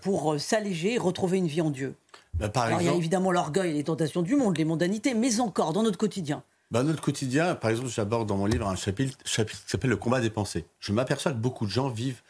[0.02, 1.96] pour s'alléger et retrouver une vie en Dieu?
[2.36, 5.40] Bah, par Il y a évidemment l'orgueil et les tentations du monde, les mondanités, mais
[5.40, 6.44] encore dans notre quotidien.
[6.70, 9.98] Bah, notre quotidien, par exemple, j'aborde dans mon livre un chapitre, chapitre qui s'appelle Le
[9.98, 10.66] combat des pensées.
[10.80, 12.22] Je m'aperçois que beaucoup de gens vivent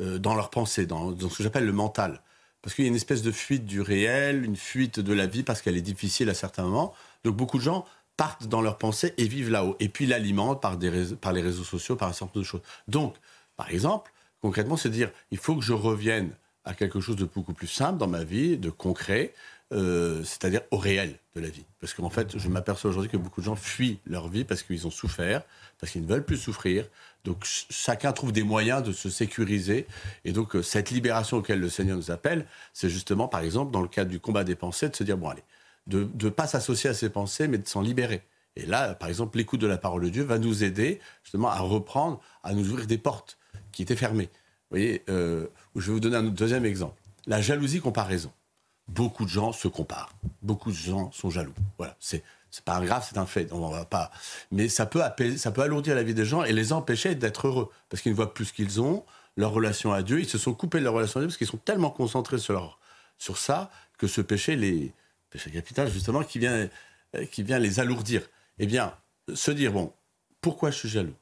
[0.00, 2.20] euh, dans leurs pensées, dans, ce que j'appelle le mental.
[2.62, 5.42] Parce qu'il y a une espèce de fuite du réel, une fuite de la vie,
[5.42, 6.92] parce qu'elle est difficile à certains moments.
[7.24, 7.84] Donc beaucoup de gens
[8.16, 9.76] partent dans leurs pensées et vivent là-haut.
[9.80, 10.78] Et puis l'alimentent par,
[11.20, 12.62] par les réseaux sociaux, par un certain nombre de choses.
[12.88, 13.14] Donc,
[13.56, 16.30] par exemple, concrètement, c'est dire, il faut que je revienne
[16.64, 19.32] à quelque chose de beaucoup plus simple dans ma vie, de concret,
[19.72, 21.64] euh, c'est-à-dire au réel de la vie.
[21.80, 24.86] Parce qu'en fait, je m'aperçois aujourd'hui que beaucoup de gens fuient leur vie parce qu'ils
[24.86, 25.42] ont souffert,
[25.80, 26.86] parce qu'ils ne veulent plus souffrir.
[27.24, 29.86] Donc chacun trouve des moyens de se sécuriser.
[30.24, 33.82] Et donc euh, cette libération auquel le Seigneur nous appelle, c'est justement, par exemple, dans
[33.82, 35.44] le cadre du combat des pensées, de se dire, bon allez,
[35.86, 38.22] de ne pas s'associer à ces pensées, mais de s'en libérer.
[38.56, 41.60] Et là, par exemple, l'écoute de la parole de Dieu va nous aider justement à
[41.60, 43.36] reprendre, à nous ouvrir des portes
[43.72, 44.30] qui étaient fermées.
[44.70, 47.00] Vous voyez, euh, je vais vous donner un deuxième exemple.
[47.26, 48.32] La jalousie comparaison
[48.88, 50.12] beaucoup de gens se comparent.
[50.42, 51.54] Beaucoup de gens sont jaloux.
[51.78, 52.22] Voilà, c'est
[52.64, 53.52] pas grave, c'est un fait.
[53.52, 54.10] On va pas.
[54.50, 55.02] Mais ça peut
[55.36, 58.16] ça peut alourdir la vie des gens et les empêcher d'être heureux parce qu'ils ne
[58.16, 59.04] voient plus ce qu'ils ont,
[59.36, 60.20] leur relation à Dieu.
[60.20, 62.78] Ils se sont coupés de leur relation à Dieu parce qu'ils sont tellement concentrés sur
[63.18, 64.92] sur ça que ce péché, les
[65.30, 66.68] péché capital justement, qui vient
[67.30, 68.22] qui vient les alourdir.
[68.58, 68.94] Eh bien,
[69.34, 69.92] se dire bon,
[70.40, 71.14] pourquoi je suis jaloux?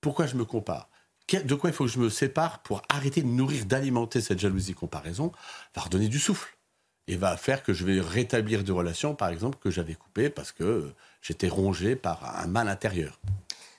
[0.00, 0.88] Pourquoi je me compare?
[1.32, 4.74] De quoi il faut que je me sépare pour arrêter de nourrir, d'alimenter cette jalousie
[4.74, 5.32] comparaison,
[5.74, 6.56] va redonner du souffle
[7.06, 10.52] et va faire que je vais rétablir des relations, par exemple, que j'avais coupées parce
[10.52, 13.18] que j'étais rongé par un mal intérieur.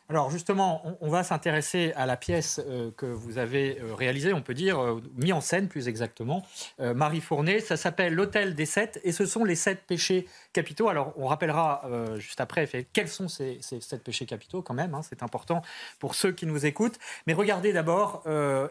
[0.08, 4.42] Alors justement, on, va s'intéresser à la pièce euh, que vous avez euh, réalisée, on
[4.42, 6.46] peut dire, euh, mis en scène plus exactement,
[6.80, 7.60] Marie Fournet.
[7.60, 10.90] Ça s'appelle L'Hôtel des Sept et ce sont les sept péchés capitaux.
[10.90, 15.24] Alors on rappellera juste après quels sont ces, sept péchés capitaux quand même, hein, c'est
[15.24, 15.62] important
[16.00, 17.00] pour ceux qui nous écoutent.
[17.26, 18.24] Mais regardez d'abord,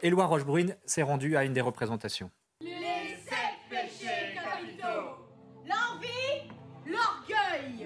[0.03, 2.31] Éloi Rochebrune s'est rendu à une des représentations.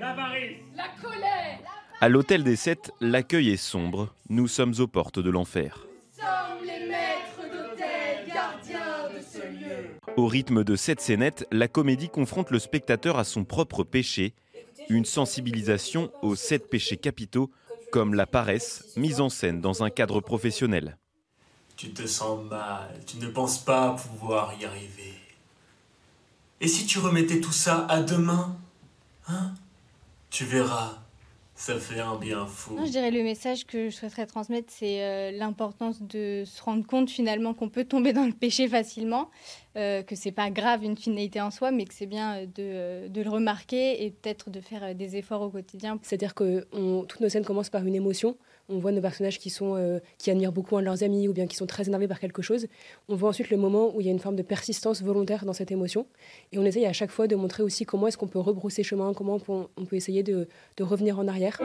[0.00, 0.67] La colère
[2.00, 4.14] À l'hôtel des Sept, l'accueil est sombre.
[4.28, 5.86] Nous sommes aux portes de l'enfer.
[6.64, 9.96] les maîtres d'hôtel, gardiens de ce lieu.
[10.16, 14.34] Au rythme de cette scénette, la comédie confronte le spectateur à son propre péché,
[14.88, 17.50] une sensibilisation aux sept péchés capitaux,
[17.90, 20.98] comme la paresse, mise en scène dans un cadre professionnel.
[21.76, 25.14] Tu te sens mal, tu ne penses pas pouvoir y arriver.
[26.60, 28.56] Et si tu remettais tout ça à demain
[29.28, 29.52] Hein?
[30.30, 30.98] Tu verras,
[31.58, 32.78] ça fait un bien fou.
[32.84, 37.10] je dirais le message que je souhaiterais transmettre, c'est euh, l'importance de se rendre compte
[37.10, 39.28] finalement qu'on peut tomber dans le péché facilement,
[39.76, 43.22] euh, que c'est pas grave une finalité en soi, mais que c'est bien de, de,
[43.22, 45.98] le remarquer et peut-être de faire des efforts au quotidien.
[46.02, 46.64] C'est-à-dire que
[47.08, 48.36] toutes nos scènes commencent par une émotion
[48.68, 51.88] on voit nos personnages qui, euh, admirent beaucoup leurs amis ou bien qui sont très
[51.88, 52.66] énervés par quelque chose.
[53.08, 55.52] On voit ensuite le moment où il y a une forme de persistance volontaire dans
[55.52, 56.06] cette émotion.
[56.52, 59.14] Et on essaye à chaque fois de montrer aussi comment est-ce qu'on peut rebrousser chemin,
[59.14, 61.60] comment on peut essayer de, de revenir en arrière.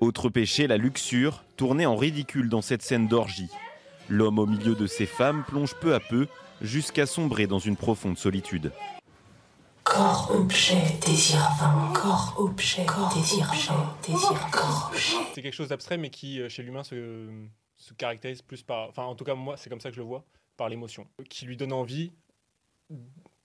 [0.00, 3.50] Autre péché, la luxure, tournée en ridicule dans cette scène d'orgie.
[4.08, 6.26] L'homme au milieu de ces femmes plonge peu à peu
[6.60, 8.72] jusqu'à sombrer dans une profonde solitude.
[9.92, 11.38] Corps, objet, désir
[11.92, 13.46] Corps, objet, désir
[14.02, 14.50] désir
[15.34, 17.28] C'est quelque chose d'abstrait, mais qui, euh, chez l'humain, se,
[17.76, 18.88] se, caractérise plus par.
[18.88, 20.24] Enfin, en tout cas, moi, c'est comme ça que je le vois,
[20.56, 21.06] par l'émotion.
[21.28, 22.10] Qui lui donne envie,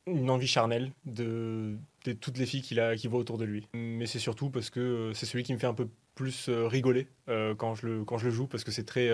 [0.05, 3.67] une envie charnelle de, de toutes les filles qu'il a, qui voit autour de lui.
[3.73, 6.65] Mais c'est surtout parce que euh, c'est celui qui me fait un peu plus euh,
[6.65, 7.09] rigoler
[7.57, 9.09] quand, je le, quand je le joue, parce que c'est très.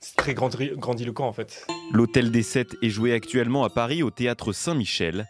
[0.00, 1.64] C'est très grandiloquent en fait.
[1.92, 5.28] L'Hôtel des Sept est joué actuellement à Paris au théâtre Saint-Michel.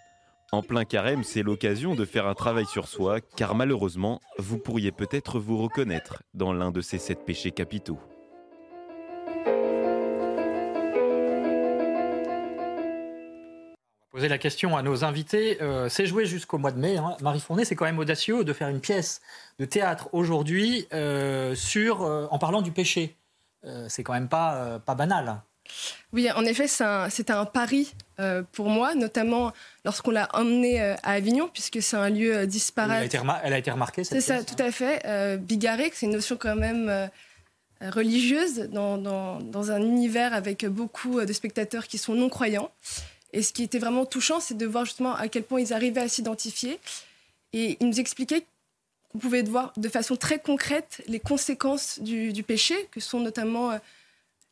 [0.50, 4.92] En plein carême, c'est l'occasion de faire un travail sur soi, car malheureusement, vous pourriez
[4.92, 8.00] peut-être vous reconnaître dans l'un de ces sept péchés capitaux.
[14.18, 15.62] poser la question à nos invités.
[15.62, 16.96] Euh, c'est joué jusqu'au mois de mai.
[16.96, 17.16] Hein.
[17.20, 19.20] Marie Fournet, c'est quand même audacieux de faire une pièce
[19.61, 23.14] de théâtre aujourd'hui euh, sur euh, en parlant du péché.
[23.87, 25.40] c'est quand même pas, pas banal.
[26.12, 27.94] Oui, en effet, c'était un, pari
[28.52, 29.52] pour moi, notamment
[29.85, 32.92] lorsqu'on l'a emmené à Avignon, puisque c'est un lieu disparu.
[32.92, 33.09] Elle,
[33.44, 35.38] elle, a été remarquée, C'est ça, tout à fait.
[35.38, 37.11] bigarré, c'est une notion quand même
[37.81, 42.70] religieuse dans, dans, dans, un univers avec beaucoup de spectateurs qui sont non-croyants.
[43.33, 46.00] Et ce qui était vraiment touchant, c'est de voir justement à quel point ils arrivaient
[46.00, 46.78] à s'identifier.
[47.52, 48.44] Et ils nous expliquaient
[49.11, 53.78] qu'on pouvait voir de façon très concrète les conséquences du, péché, que sont notamment euh,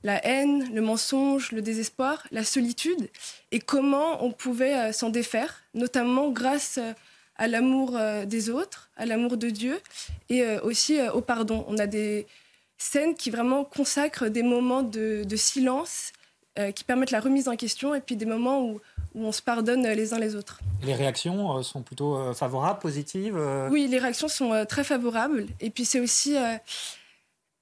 [0.07, 3.09] la haine, le mensonge, le désespoir, la solitude,
[3.53, 6.93] et comment on pouvait euh, s'en défaire, notamment grâce euh,
[7.39, 9.79] à l'amour des autres, à l'amour de Dieu,
[10.31, 11.67] et aussi au pardon.
[11.69, 12.27] On a des
[12.79, 16.13] scènes qui vraiment consacrent des moments de, de silence
[16.59, 18.81] euh, qui permettent la remise en question et puis des moments où,
[19.15, 20.61] où on se pardonne les uns les autres.
[20.87, 23.39] Les réactions euh, sont plutôt euh, favorables, positives
[23.71, 25.45] Oui, les réactions sont très favorables.
[25.61, 26.35] Et puis c'est aussi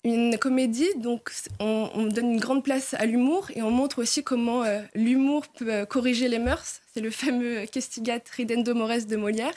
[0.04, 4.62] une comédie, donc on, donne une grande place à l'humour et on montre aussi comment
[4.94, 6.80] l'humour peut corriger les mœurs.
[6.92, 9.54] C'est le fameux Kestigat ridendo mores de Molière.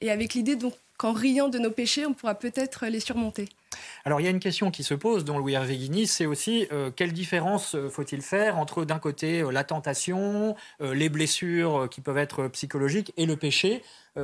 [0.00, 3.48] Et avec l'idée donc qu'en riant de nos péchés, on pourra peut-être les surmonter.
[4.04, 6.90] Alors il y a une question qui se pose dans Louis Hervé c'est aussi euh,
[6.90, 12.18] quelle différence euh, faut-il faire entre d'un côté euh, la tentation, les blessures qui peuvent
[12.18, 13.82] être psychologiques et le péché,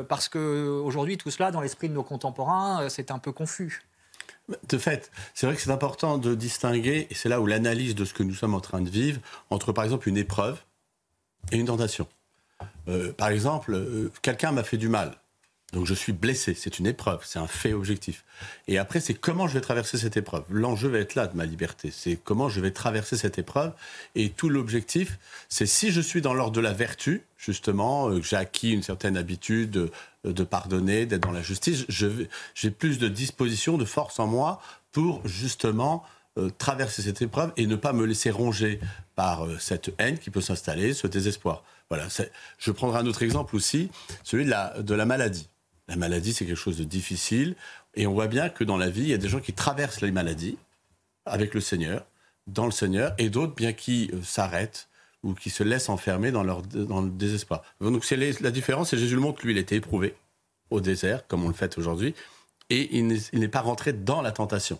[0.08, 3.82] parce qu'aujourd'hui tout cela dans l'esprit de nos contemporains c'est un peu confus.
[4.68, 8.04] De fait, c'est vrai que c'est important de distinguer, et c'est là où l'analyse de
[8.04, 10.60] ce que nous sommes en train de vivre, entre par exemple une épreuve
[11.52, 12.06] et une tentation.
[13.16, 13.76] par exemple,
[14.22, 15.18] quelqu'un m'a fait du mal.
[15.72, 18.24] Donc je suis blessé, c'est une épreuve, c'est un fait objectif.
[18.68, 20.44] Et après, c'est comment je vais traverser cette épreuve.
[20.48, 23.72] L'enjeu va être là de ma liberté, c'est comment je vais traverser cette épreuve.
[24.14, 28.36] Et tout l'objectif, c'est si je suis dans l'ordre de la vertu, justement, euh, j'ai
[28.36, 29.90] acquis une certaine habitude
[30.32, 34.60] de, pardonner, d'être dans la justice, j'ai plus de disposition, de force en moi
[34.92, 36.04] pour justement
[36.38, 38.78] euh, traverser cette épreuve et ne pas me laisser ronger
[39.14, 41.64] par euh, cette haine qui peut s'installer, ce désespoir.
[41.88, 42.08] Voilà.
[42.58, 43.90] Je prendrai un autre exemple aussi,
[44.22, 45.48] celui de la, de la maladie.
[45.88, 47.56] La maladie, c'est quelque chose de difficile.
[47.94, 50.02] Et on voit bien que dans la vie, il y a des gens qui traversent
[50.02, 50.58] les maladies
[51.24, 52.04] avec le Seigneur,
[52.46, 54.88] dans le Seigneur, et d'autres, bien qui euh, s'arrêtent
[55.26, 57.62] ou qui se laissent enfermer dans, leur, dans le désespoir.
[57.80, 60.14] Donc c'est la différence, c'est Jésus le montre, lui, il était éprouvé
[60.70, 62.14] au désert, comme on le fait aujourd'hui,
[62.70, 64.78] et il n'est pas rentré dans la tentation.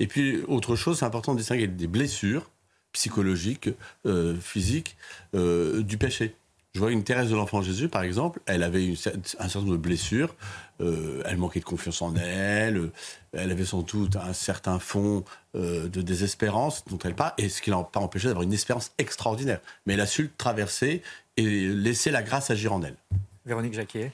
[0.00, 2.48] Et puis, autre chose, c'est important de distinguer des blessures
[2.92, 3.70] psychologiques,
[4.06, 4.96] euh, physiques,
[5.34, 6.34] euh, du péché.
[6.78, 9.76] Je vois une Thérèse de l'Enfant Jésus, par exemple, elle avait un certain nombre de
[9.76, 10.36] blessures,
[10.80, 12.92] euh, elle manquait de confiance en elle,
[13.32, 15.24] elle avait sans doute un certain fond
[15.56, 18.92] euh, de désespérance dont elle part, et ce qui l'a pas empêché d'avoir une espérance
[18.98, 19.58] extraordinaire.
[19.86, 21.02] Mais elle a su le traverser
[21.36, 22.94] et laisser la grâce agir en elle.
[23.44, 24.12] Véronique Jacquier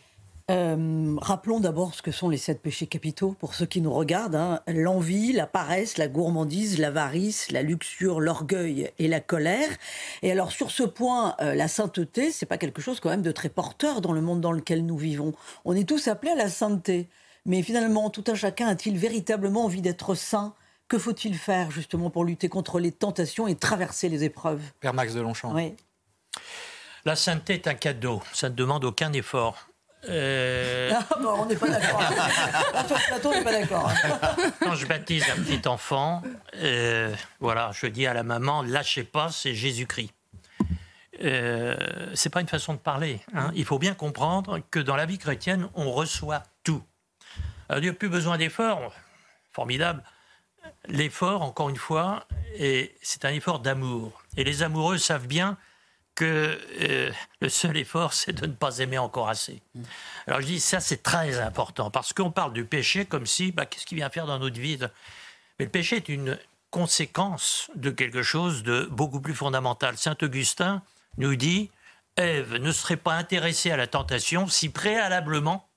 [0.50, 4.34] euh, rappelons d'abord ce que sont les sept péchés capitaux pour ceux qui nous regardent.
[4.34, 4.60] Hein.
[4.66, 9.68] L'envie, la paresse, la gourmandise, l'avarice, la luxure, l'orgueil et la colère.
[10.22, 13.32] Et alors sur ce point, euh, la sainteté, c'est pas quelque chose quand même de
[13.32, 15.32] très porteur dans le monde dans lequel nous vivons.
[15.64, 17.08] On est tous appelés à la sainteté.
[17.46, 20.54] Mais finalement, tout un chacun a-t-il véritablement envie d'être saint?
[20.88, 24.60] Que faut-il faire justement pour lutter contre les tentations et traverser les épreuves?
[24.80, 25.54] Père Max de Longchamp.
[25.54, 25.74] Oui.
[27.06, 29.68] La sainteté est un cadeau, ça ne demande aucun effort.
[30.08, 30.90] Euh...
[30.92, 32.02] Ah bon, on n'est pas d'accord.
[33.24, 33.92] on n'est pas d'accord.
[34.60, 36.22] Quand je baptise un petit enfant,
[36.56, 40.12] euh, voilà, je dis à la maman, lâchez pas, c'est Jésus-Christ.
[41.22, 41.76] Euh,
[42.14, 43.20] c'est pas une façon de parler.
[43.34, 43.50] Hein.
[43.54, 46.82] Il faut bien comprendre que dans la vie chrétienne, on reçoit tout.
[47.74, 48.92] il n'y a plus besoin d'effort.
[49.52, 50.02] Formidable.
[50.88, 52.26] L'effort, encore une fois,
[53.02, 54.22] c'est un effort d'amour.
[54.36, 55.56] Et les amoureux savent bien
[56.14, 59.62] que euh, le seul effort, c'est de ne pas aimer encore assez.
[59.74, 59.82] Mm.
[60.26, 63.66] Alors je dis, ça c'est très important, parce qu'on parle du péché comme si, bah,
[63.66, 64.78] qu'est-ce qu'il vient faire dans notre vie?
[65.58, 66.38] Mais le péché est une
[66.70, 69.96] conséquence de quelque chose de beaucoup plus fondamental.
[69.96, 70.82] Saint Augustin
[71.18, 71.70] nous dit,
[72.16, 75.68] Ève ne serait pas intéressée à la tentation si préalablement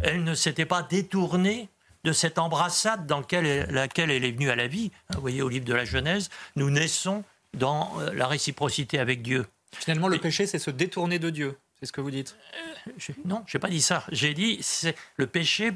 [0.00, 1.68] elle ne s'était pas détournée
[2.04, 4.92] de cette embrassade dans laquelle elle est venue à la vie.
[5.10, 9.46] Vous voyez, au livre de la Genèse, nous naissons dans euh, la réciprocité avec Dieu.
[9.72, 11.58] Finalement, le péché, c'est se détourner de Dieu.
[11.78, 12.36] C'est ce que vous dites
[12.88, 14.04] euh, je, Non, je n'ai pas dit ça.
[14.10, 15.72] J'ai dit c'est le péché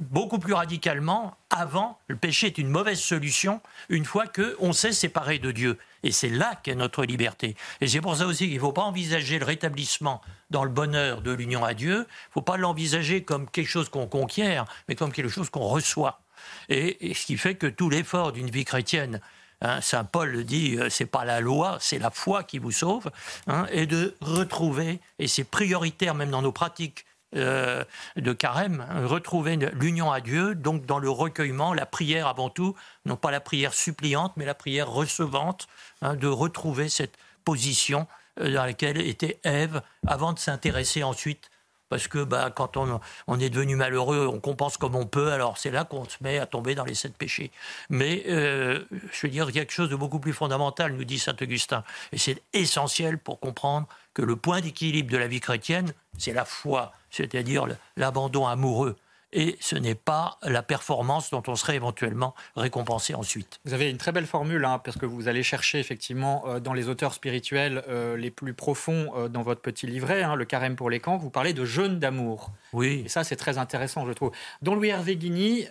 [0.00, 5.38] beaucoup plus radicalement, avant, le péché est une mauvaise solution une fois qu'on s'est séparé
[5.38, 5.78] de Dieu.
[6.02, 7.54] Et c'est là qu'est notre liberté.
[7.80, 11.20] Et c'est pour ça aussi qu'il ne faut pas envisager le rétablissement dans le bonheur
[11.20, 11.96] de l'union à Dieu.
[11.96, 15.66] Il ne faut pas l'envisager comme quelque chose qu'on conquiert, mais comme quelque chose qu'on
[15.66, 16.22] reçoit.
[16.68, 19.20] Et, ce qui fait que tout l'effort d'une vie chrétienne,
[19.60, 22.72] hein, Saint Paul le dit, euh, c'est pas la loi, c'est la foi qui vous
[22.72, 23.10] sauve,
[23.46, 27.04] hein, et de retrouver, et c'est prioritaire même dans nos pratiques
[27.36, 27.84] euh,
[28.16, 33.16] de carême, retrouver l'union à Dieu, donc dans le recueillement, la prière avant tout, non
[33.16, 35.66] pas la prière suppliante, mais la prière recevante,
[36.00, 38.06] hein, de retrouver cette position
[38.40, 41.50] euh, dans laquelle était Ève avant de s'intéresser ensuite
[41.88, 45.58] parce que bah, quand on, on, est devenu malheureux, on compense comme on peut, alors
[45.58, 47.50] c'est là qu'on se met à tomber dans les sept péchés.
[47.90, 51.84] Mais euh, je veux dire quelque chose de beaucoup plus fondamental, nous dit saint Augustin,
[52.12, 56.44] et c'est essentiel pour comprendre que le point d'équilibre de la vie chrétienne, c'est la
[56.44, 57.66] foi, c'est-à-dire
[57.96, 58.96] l'abandon amoureux
[59.32, 63.60] et ce n'est pas la performance dont on serait éventuellement récompensé ensuite.
[63.64, 66.72] Vous avez une très belle formule, hein, parce que vous allez chercher effectivement euh, dans
[66.72, 70.76] les auteurs spirituels euh, les plus profonds euh, dans votre petit livret, hein, le carême
[70.76, 72.50] pour les camps, vous parlez de jeûne d'amour.
[72.72, 73.02] Oui.
[73.04, 74.30] Et ça, c'est très intéressant, je trouve.
[74.62, 75.66] Don Louis-Hervé Guigny,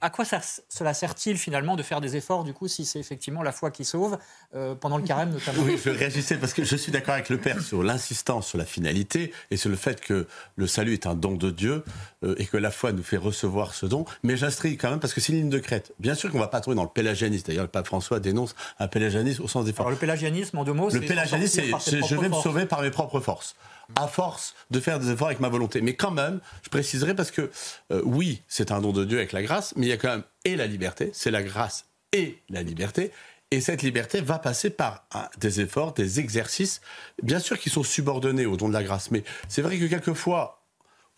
[0.00, 3.42] à quoi ça, cela sert-il finalement de faire des efforts, du coup, si c'est effectivement
[3.42, 4.18] la foi qui sauve,
[4.80, 7.60] pendant le carême notamment Oui, je réagissais parce que je suis d'accord avec le Père
[7.60, 10.26] sur l'insistance sur la finalité et sur le fait que
[10.56, 11.84] le salut est un don de Dieu
[12.36, 15.20] et que la foi nous fait recevoir ce don, mais j'inscris quand même parce que
[15.20, 15.92] c'est une ligne de crête.
[15.98, 17.46] Bien sûr qu'on ne va pas trouver dans le pélagianisme.
[17.46, 19.86] D'ailleurs, le pape François dénonce un pélagianisme au sens des forces.
[19.86, 22.90] Alors, le pélagianisme, en deux mots, Le pélagianisme, c'est je vais me sauver par mes
[22.90, 23.56] propres forces
[23.96, 25.80] à force de faire des efforts avec ma volonté.
[25.80, 27.50] Mais quand même, je préciserai parce que
[27.90, 30.08] euh, oui, c'est un don de Dieu avec la grâce, mais il y a quand
[30.08, 33.12] même et la liberté, c'est la grâce et la liberté.
[33.50, 35.04] Et cette liberté va passer par
[35.38, 36.80] des efforts, des exercices,
[37.22, 39.10] bien sûr qui sont subordonnés au don de la grâce.
[39.10, 40.61] Mais c'est vrai que quelquefois,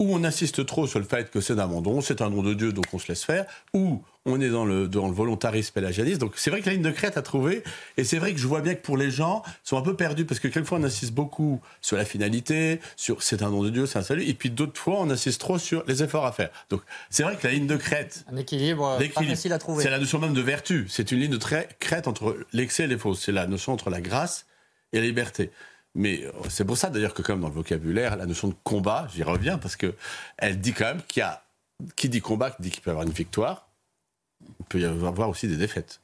[0.00, 2.54] ou on insiste trop sur le fait que c'est un don, c'est un don de
[2.54, 6.20] Dieu, donc on se laisse faire, ou on est dans le, dans le volontarisme pélagianiste.
[6.20, 7.62] Donc c'est vrai que la ligne de crête a trouvé,
[7.96, 9.94] et c'est vrai que je vois bien que pour les gens, ils sont un peu
[9.94, 13.70] perdus, parce que quelquefois on insiste beaucoup sur la finalité, sur c'est un don de
[13.70, 16.32] Dieu, c'est un salut, et puis d'autres fois on insiste trop sur les efforts à
[16.32, 16.50] faire.
[16.70, 18.24] Donc c'est vrai que la ligne de crête...
[18.32, 19.84] Un équilibre, pas facile à trouver.
[19.84, 21.38] C'est la notion même de vertu, c'est une ligne de
[21.78, 24.46] crête entre l'excès et les fausses, c'est la notion entre la grâce
[24.92, 25.50] et la liberté.
[25.94, 29.06] Mais euh, c'est pour ça d'ailleurs que comme dans le vocabulaire, la notion de combat,
[29.12, 29.94] j'y reviens parce que
[30.38, 31.42] elle dit quand même qu'il y a
[31.96, 33.68] qui dit combat, dit qu'il peut y avoir une victoire,
[34.60, 36.00] il peut y avoir aussi des défaites.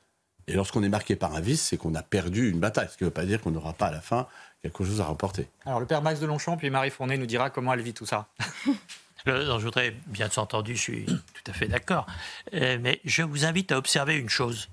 [0.46, 3.04] Et lorsqu'on est marqué par un vice, c'est qu'on a perdu une bataille, ce qui
[3.04, 4.26] ne veut pas dire qu'on n'aura pas à la fin
[4.62, 5.48] quelque chose à remporter.
[5.64, 8.06] Alors le père Max de Longchamp, puis Marie Fournet nous dira comment elle vit tout
[8.06, 8.28] ça.
[9.26, 12.06] je voudrais, bien entendu, je suis tout à fait d'accord,
[12.54, 14.68] euh, mais je vous invite à observer une chose.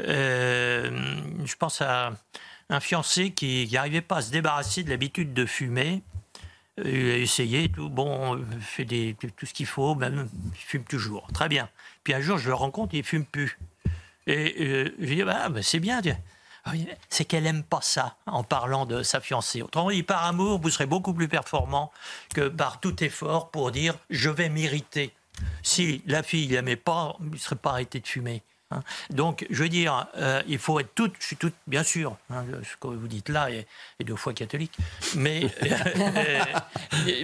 [0.00, 2.12] Euh, je pense à
[2.70, 6.02] un fiancé qui n'arrivait pas à se débarrasser de l'habitude de fumer.
[6.82, 11.26] Il a essayé, tout, bon, fait des, tout ce qu'il faut, même il fume toujours.
[11.34, 11.68] Très bien.
[12.04, 13.58] Puis un jour, je le rencontre, il fume plus.
[14.26, 16.00] Et euh, je lui dis, bah, bah, c'est bien.
[16.64, 16.72] Ah
[17.08, 19.62] c'est qu'elle aime pas ça en parlant de sa fiancée.
[19.62, 21.90] Autrement dit, par amour, vous serez beaucoup plus performant
[22.34, 25.12] que par tout effort pour dire je vais m'irriter.
[25.62, 28.42] Si la fille n'aimait pas, il ne serait pas arrêté de fumer.
[28.72, 28.82] Hein.
[29.10, 32.44] Donc, je veux dire, euh, il faut être tout, je suis tout, bien sûr, hein,
[32.62, 33.66] ce que vous dites là est,
[34.04, 34.76] deux fois catholique,
[35.16, 36.44] mais, euh,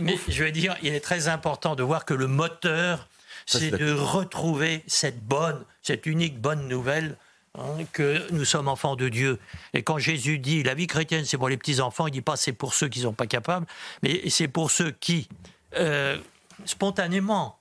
[0.01, 3.09] mais je veux dire, il est très important de voir que le moteur,
[3.47, 7.17] c'est de retrouver cette bonne, cette unique bonne nouvelle
[7.57, 9.39] hein, que nous sommes enfants de Dieu.
[9.73, 12.53] Et quand Jésus dit la vie chrétienne, c'est pour les petits-enfants, il dit pas c'est
[12.53, 13.67] pour ceux qui ne sont pas capables,
[14.03, 15.29] mais c'est pour ceux qui,
[15.77, 16.19] euh,
[16.65, 17.61] spontanément,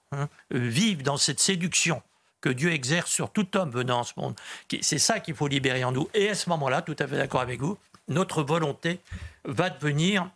[0.49, 2.01] vivent dans cette séduction
[2.45, 4.35] que Dieu exerce sur tout homme venant en ce monde.
[4.81, 6.07] C'est ça qu'il faut libérer en nous.
[6.13, 7.75] Et à ce moment-là, tout à fait d'accord avec vous,
[8.07, 8.99] notre volonté
[9.45, 10.29] va devenir,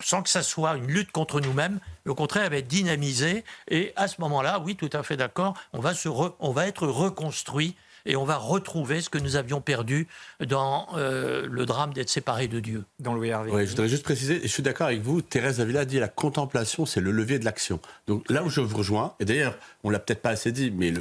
[0.00, 3.44] sans que ça soit une lutte contre nous-mêmes, au contraire, elle va être dynamisée.
[3.68, 5.92] Et à ce moment-là, oui, tout à fait d'accord, on, va
[6.40, 7.76] on va être reconstruit
[8.06, 10.06] et on va retrouver ce que nous avions perdu
[10.44, 12.84] dans euh, le drame d'être séparés de Dieu.
[13.00, 13.50] Dans Louis Hervé.
[13.50, 16.08] Oui, je voudrais juste préciser, et je suis d'accord avec vous, Thérèse Avila dit la
[16.08, 17.80] contemplation, c'est le levier de l'action.
[18.06, 20.92] Donc là où je vous rejoins, et d'ailleurs, on l'a peut-être pas assez dit, mais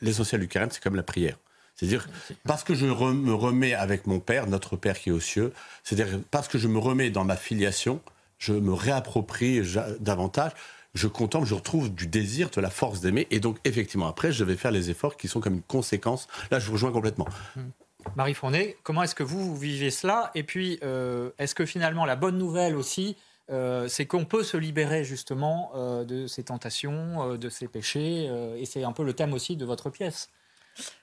[0.00, 1.36] l'essentiel du carême, c'est comme la prière.
[1.76, 2.08] C'est-à-dire,
[2.44, 6.18] parce que je me remets avec mon Père, notre Père qui est aux cieux, c'est-à-dire
[6.30, 8.00] parce que je me remets dans ma filiation,
[8.38, 9.62] je me réapproprie
[9.98, 10.52] davantage
[10.94, 13.26] je contemple, je retrouve du désir, de la force d'aimer.
[13.30, 16.28] Et donc, effectivement, après, je vais faire les efforts qui sont comme une conséquence.
[16.50, 17.28] Là, je vous rejoins complètement.
[17.56, 17.70] Hmm.
[18.16, 20.30] Marie Fournet, comment est-ce que vous, vivez cela?
[20.34, 23.16] Et puis, euh, est-ce que finalement, la bonne nouvelle aussi,
[23.50, 28.64] euh, c'est qu'on peut se libérer justement euh, de ces tentations, de ces péchés Et
[28.64, 30.30] c'est un peu le thème aussi de votre pièce?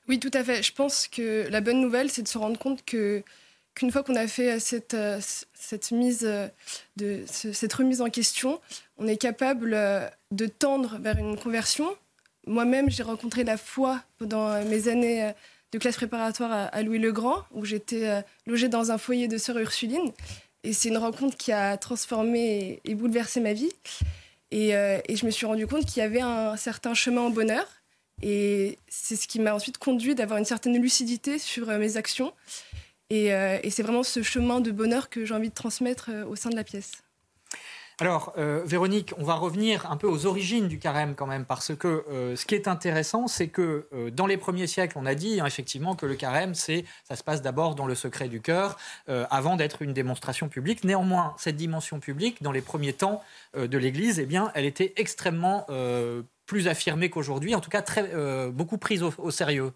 [0.07, 0.63] Oui, tout à fait.
[0.63, 3.23] Je pense que la bonne nouvelle, c'est de se rendre compte que
[3.78, 4.97] qu'une fois qu'on a fait cette,
[5.53, 6.28] cette, mise
[6.97, 8.59] de, cette remise en question,
[8.97, 11.88] on est capable euh, de tendre vers une conversion
[12.47, 15.32] moi-même, j'ai rencontré la foi pendant mes années
[15.73, 19.57] de classe préparatoire à, Louis le Grand, où j'étais logée dans un foyer de sœurs
[19.57, 20.13] Ursuline.
[20.63, 23.73] Et c'est une rencontre qui a transformé et, bouleversé ma vie.
[24.51, 27.67] Et, et, je me suis rendu compte qu'il y avait un certain chemin au bonheur.
[28.23, 32.32] Et c'est ce qui m'a ensuite conduit d'avoir une certaine lucidité sur mes actions.
[33.10, 36.49] Et, et c'est vraiment ce chemin de bonheur que j'ai envie de transmettre au sein
[36.49, 37.03] de la pièce.
[37.99, 41.76] Alors, euh, Véronique, on va revenir un peu aux origines du carême quand même, parce
[41.76, 45.16] que euh, ce qui est intéressant, c'est que euh, dans les premiers siècles, on a
[45.16, 48.39] dit hein, effectivement que le carême, c'est, ça se passe d'abord dans le secret du
[48.39, 48.78] cœur,
[49.08, 50.84] avant d'être une démonstration publique.
[50.84, 53.24] Néanmoins, cette dimension publique, dans les premiers temps
[53.55, 55.66] de l'Église, eh bien, elle était extrêmement
[56.45, 59.74] plus affirmée qu'aujourd'hui, en tout cas très, beaucoup prise au sérieux.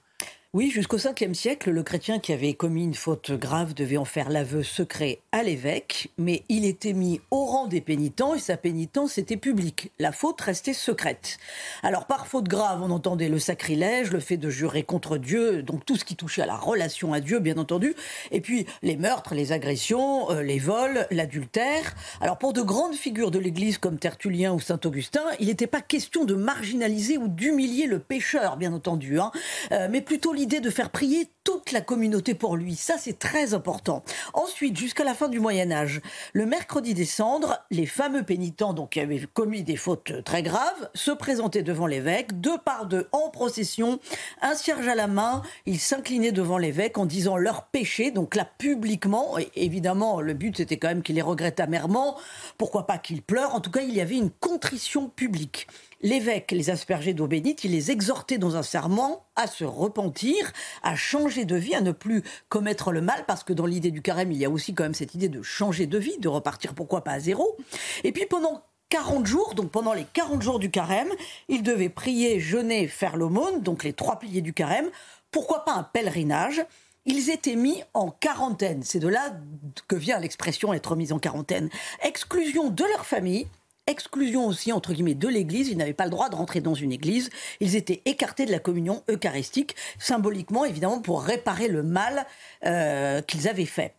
[0.54, 4.30] Oui, jusqu'au 5e siècle, le chrétien qui avait commis une faute grave devait en faire
[4.30, 9.18] l'aveu secret à l'évêque, mais il était mis au rang des pénitents et sa pénitence
[9.18, 9.93] était publique.
[9.97, 11.38] La faute restait secrète.
[11.84, 15.86] Alors par faute grave, on entendait le sacrilège, le fait de jurer contre Dieu, donc
[15.86, 17.95] tout ce qui touchait à la relation à Dieu, bien entendu,
[18.32, 21.95] et puis les meurtres, les agressions, euh, les vols, l'adultère.
[22.20, 25.80] Alors pour de grandes figures de l'Église comme Tertullien ou Saint Augustin, il n'était pas
[25.80, 29.32] question de marginaliser ou d'humilier le pécheur, bien entendu, hein,
[29.72, 32.76] euh, mais plutôt l'idée de faire prier toute la communauté pour lui.
[32.76, 34.04] Ça, c'est très important.
[34.34, 36.02] Ensuite, jusqu'à la fin du Moyen Âge,
[36.34, 40.89] le mercredi des cendres, les fameux pénitents donc, qui avaient commis des fautes très graves
[40.96, 44.00] se présentaient devant l'évêque, deux par deux en procession,
[44.42, 45.44] un cierge à la main.
[45.68, 49.38] Ils s'inclinaient devant l'évêque en disant leur péché, donc là publiquement.
[49.38, 52.18] Et évidemment, le but c'était quand même qu'il les regrette amèrement.
[52.58, 55.68] Pourquoi pas qu'il pleure En tout cas, il y avait une contrition publique.
[56.02, 60.95] L'évêque les aspergeait d'eau bénite, il les exhortait dans un serment à se repentir, à
[60.95, 64.32] changer de vie, à ne plus commettre le mal, parce que dans l'idée du carême,
[64.32, 67.04] il y a aussi quand même cette idée de changer de vie, de repartir pourquoi
[67.04, 67.56] pas à zéro.
[68.04, 71.10] Et puis pendant 40 jours, donc pendant les 40 jours du carême,
[71.47, 74.89] il devait prier, jeûner, faire l'aumône, donc les trois piliers du carême.
[75.30, 76.66] Pourquoi pas un pèlerinage?
[77.06, 78.84] Ils étaient mis en quarantaine.
[78.84, 79.34] C'est de là
[79.88, 81.70] que vient l'expression être mis en quarantaine.
[82.04, 83.47] Exclusion de leur famille,
[83.88, 85.70] exclusion aussi, entre guillemets, de l'Église.
[85.70, 87.30] Ils n'avaient pas le droit de rentrer dans une Église.
[87.60, 92.26] Ils étaient écartés de la communion eucharistique, symboliquement, évidemment, pour réparer le mal
[92.66, 93.96] euh, qu'ils avaient fait.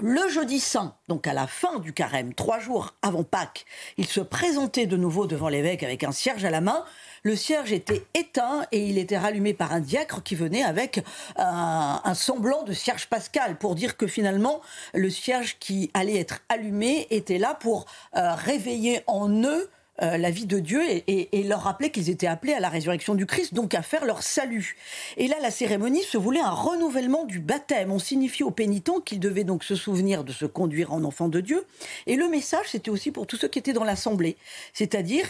[0.00, 3.66] Le jeudi saint, donc à la fin du carême, trois jours avant Pâques,
[3.98, 6.84] ils se présentaient de nouveau devant l'évêque avec un cierge à la main
[7.22, 11.04] le cierge était éteint et il était rallumé par un diacre qui venait avec
[11.36, 14.60] un, semblant de cierge pascal pour dire que finalement
[14.94, 19.70] le cierge qui allait être allumé était là pour euh, réveiller en eux
[20.02, 23.26] euh, la vie de Dieu et, leur rappeler qu'ils étaient appelés à la résurrection du
[23.26, 24.76] Christ, donc à faire leur salut.
[25.18, 27.92] Et là, la cérémonie se voulait un renouvellement du baptême.
[27.92, 31.40] On signifiait aux pénitents qu'ils devaient donc se souvenir de se conduire en enfant de
[31.40, 31.66] Dieu.
[32.06, 34.36] Et le message, c'était aussi pour tous ceux qui étaient dans l'assemblée.
[34.72, 35.26] C'est-à-dire,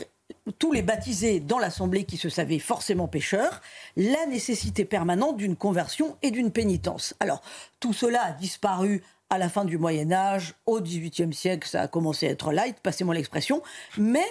[0.59, 3.61] tous les baptisés dans l'Assemblée qui se savaient forcément pécheurs,
[3.97, 7.15] la nécessité permanente d'une conversion et d'une pénitence.
[7.21, 7.43] Alors,
[7.81, 11.89] tout cela a disparu à la fin du Moyen Âge, au XVIIIe siècle, ça a
[11.89, 13.63] commencé à être light, passez-moi l'expression,
[13.97, 14.27] mais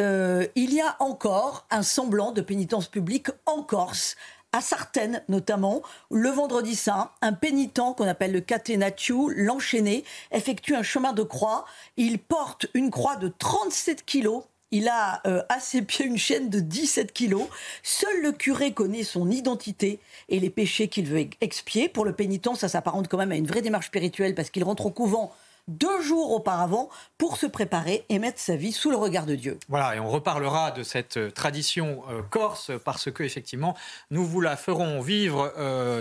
[0.00, 4.16] euh, il y a encore un semblant de pénitence publique en Corse,
[4.52, 10.82] à Sartène notamment, le vendredi saint, un pénitent qu'on appelle le catenacciu, l'enchaîné, effectue un
[10.82, 11.64] chemin de croix.
[11.96, 16.48] Il porte une croix de 37 kilos il a euh, à ses pieds une chaîne
[16.48, 17.48] de 17 kilos.
[17.82, 19.98] Seul le curé connaît son identité
[20.28, 21.88] et les péchés qu'il veut expier.
[21.88, 24.86] Pour le pénitent, ça s'apparente quand même à une vraie démarche spirituelle parce qu'il rentre
[24.86, 25.32] au couvent
[25.68, 29.58] deux jours auparavant pour se préparer et mettre sa vie sous le regard de Dieu.
[29.68, 33.76] Voilà, et on reparlera de cette euh, tradition euh, corse parce que effectivement,
[34.10, 35.52] nous vous la ferons vivre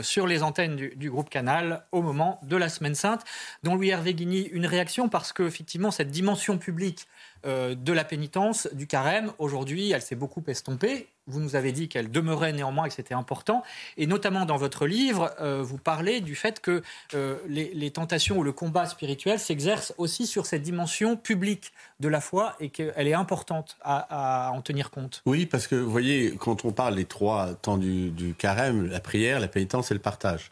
[0.01, 3.23] sur les antennes du, groupe Canal au moment de la Semaine Sainte.
[3.63, 7.07] Dont Louis Hervé Guigny, une réaction parce que effectivement cette dimension publique
[7.45, 9.31] euh, de la pénitence, du carême.
[9.37, 11.07] Aujourd'hui, elle s'est beaucoup estompée.
[11.27, 13.63] Vous nous avez dit qu'elle demeurait néanmoins et que c'était important.
[13.97, 16.81] Et notamment dans votre livre, euh, vous parlez du fait que
[17.13, 22.19] euh, les, tentations ou le combat spirituel s'exercent aussi sur cette dimension publique de la
[22.19, 25.21] foi et qu'elle est importante à, en tenir compte.
[25.25, 28.99] Oui, parce que vous voyez, quand on parle des trois temps du, du carême, la
[28.99, 30.51] prière, la pénitence et le partage.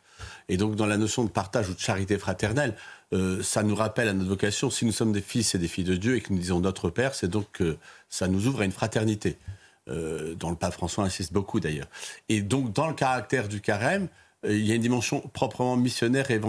[0.50, 2.76] Et donc dans la notion de partage ou de charité fraternelle,
[3.14, 5.86] euh, ça nous rappelle à notre vocation, si nous sommes des fils et des filles
[5.86, 7.78] de Dieu et que nous disons notre Père, c'est donc que
[8.10, 9.38] ça nous ouvre à une fraternité,
[9.88, 11.88] euh, dont le pape François insiste beaucoup d'ailleurs.
[12.28, 14.10] Et donc dans le caractère du carême,
[14.46, 16.40] euh, il y a une dimension proprement missionnaire et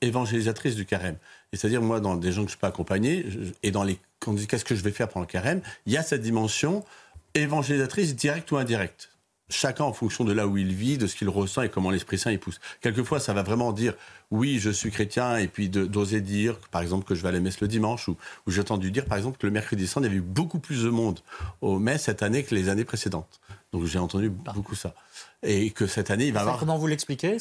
[0.00, 1.16] évangélisatrice du carême.
[1.52, 3.24] C'est-à-dire, moi, dans des gens que je peux accompagner,
[3.62, 3.98] et dans les,
[4.48, 6.84] qu'est-ce que je vais faire pendant le carême, il y a cette dimension
[7.34, 9.10] évangélisatrice directe ou indirecte.
[9.50, 12.18] Chacun en fonction de là où il vit, de ce qu'il ressent et comment l'Esprit
[12.18, 12.60] Saint y pousse.
[12.80, 13.94] Quelquefois, ça va vraiment dire
[14.30, 17.40] oui, je suis chrétien, et puis d'oser dire, par exemple, que je vais à la
[17.40, 20.06] messe le dimanche, ou, j'ai entendu dire, par exemple, que le mercredi saint, il y
[20.06, 21.20] avait eu beaucoup plus de monde
[21.62, 23.40] aux messes cette année que les années précédentes.
[23.72, 24.94] Donc j'ai entendu beaucoup ça.
[25.42, 26.58] Et que cette année, il va avoir.
[26.58, 27.36] Comment vous l'expliquez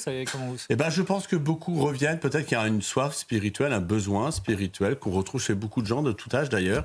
[0.70, 2.20] Eh ben, je pense que beaucoup reviennent.
[2.20, 5.88] Peut-être qu'il y a une soif spirituelle, un besoin spirituel qu'on retrouve chez beaucoup de
[5.88, 6.84] gens de tout âge d'ailleurs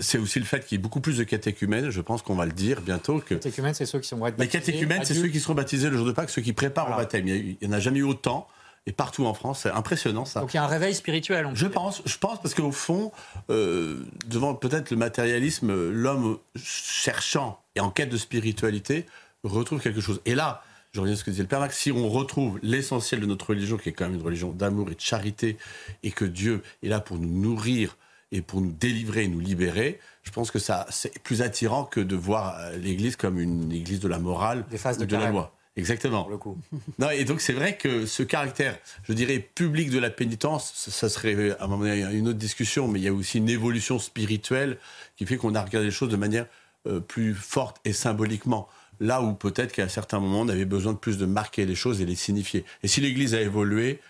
[0.00, 1.90] c'est aussi le fait qu'il y ait beaucoup plus de catéchumènes.
[1.90, 3.20] Je pense qu'on va le dire bientôt.
[3.20, 3.34] Que...
[3.34, 4.44] Catéchumènes, c'est ceux qui sont baptisés.
[4.44, 6.96] Les catéchumènes, c'est ceux qui seront baptisés le jour de Pâques, ceux qui préparent au
[6.96, 7.26] baptême.
[7.28, 8.46] Il n'y en a jamais eu autant.
[8.86, 10.40] Et partout en France, c'est impressionnant ça.
[10.40, 11.48] Donc il y a un réveil spirituel.
[11.54, 13.12] Je pense, je pense parce qu'au fond,
[13.48, 19.06] euh, devant peut-être le matérialisme, l'homme cherchant et en quête de spiritualité
[19.42, 20.20] retrouve quelque chose.
[20.26, 23.20] Et là, je reviens à ce que disait le Père Max, si on retrouve l'essentiel
[23.20, 25.56] de notre religion, qui est quand même une religion d'amour et de charité,
[26.02, 27.96] et que Dieu est là pour nous nourrir
[28.34, 32.00] et pour nous délivrer et nous libérer, je pense que ça c'est plus attirant que
[32.00, 35.30] de voir euh, l'Église comme une Église de la morale Des phases de, de la
[35.30, 35.54] loi.
[35.76, 36.28] Exactement.
[36.28, 36.58] Le coup.
[36.98, 41.08] non, et donc c'est vrai que ce caractère, je dirais, public de la pénitence, ça,
[41.08, 43.98] serait à un moment donné une autre discussion, mais il y a aussi une évolution
[43.98, 44.78] spirituelle
[45.16, 46.46] qui fait qu'on a regardé les choses de manière
[46.86, 48.68] euh, plus forte et symboliquement.
[49.00, 52.00] Là où peut-être qu'à certains moments, on avait besoin de plus de marquer les choses
[52.00, 52.64] et les signifier.
[52.82, 54.00] Et si l'Église a évolué,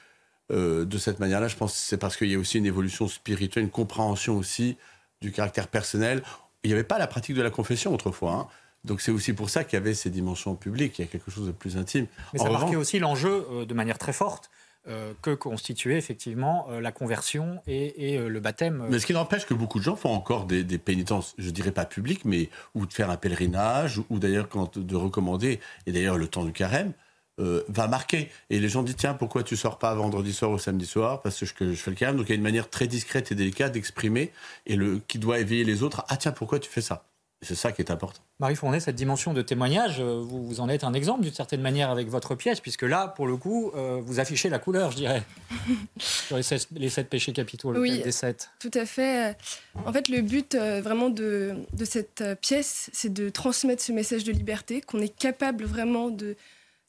[0.53, 3.09] euh, de cette manière-là, je pense que c'est parce qu'il y a aussi une évolution
[3.09, 4.77] spirituelle, une compréhension aussi
[5.23, 6.23] du caractère personnel.
[6.63, 8.33] Il n'y avait pas la pratique de la confession autrefois.
[8.33, 8.47] Hein.
[8.85, 11.31] Donc c'est aussi pour ça qu'il y avait ces dimensions publiques, il y a quelque
[11.31, 12.07] chose de plus intime.
[12.35, 14.51] Mais ça marquait aussi l'enjeu euh, de manière très forte
[14.87, 18.85] euh, que constituait effectivement la conversion et, le baptême.
[18.91, 21.87] Mais ce qui n'empêche que beaucoup de gens font encore des, pénitences, je dirais pas
[21.87, 26.29] publiques, mais ou de faire un pèlerinage, ou, d'ailleurs quand de recommander, et d'ailleurs le
[26.29, 26.93] temps du carême,
[27.41, 28.31] euh, va marquer.
[28.49, 31.21] Et les gens disent tiens, pourquoi tu sors pas vendredi soir ou samedi soir?
[31.21, 32.17] Parce que je, fais le carême.
[32.17, 34.31] Donc il y a une manière très discrète et délicate d'exprimer
[34.67, 36.05] et le, qui doit éveiller les autres.
[36.09, 37.05] Ah tiens, pourquoi tu fais ça?
[37.43, 38.21] C'est ça qui est important.
[38.39, 41.61] Marie Fournet, cette dimension de témoignage, euh, vous, vous en êtes un exemple d'une certaine
[41.61, 44.97] manière avec votre pièce, puisque là, pour le coup, euh, vous affichez la couleur, je
[44.97, 45.23] dirais,
[45.99, 48.51] sur les sept, péchés capitaux, le oui, des sept.
[48.61, 49.37] Tout à fait.
[49.85, 54.33] En fait, le but vraiment de, de cette pièce, c'est de transmettre ce message de
[54.33, 56.37] liberté, qu'on est capable vraiment de,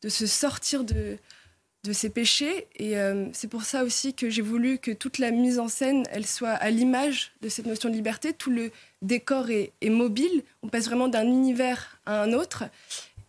[0.02, 1.18] de se sortir de,
[1.86, 2.68] de ses péchés.
[2.76, 6.04] Et euh, c'est pour ça aussi que j'ai voulu que toute la mise en scène,
[6.12, 8.34] elle soit à l'image de cette notion de liberté.
[8.34, 8.72] Tout le
[9.02, 10.44] décor est, mobile.
[10.64, 12.66] On passe vraiment d'un univers à un autre.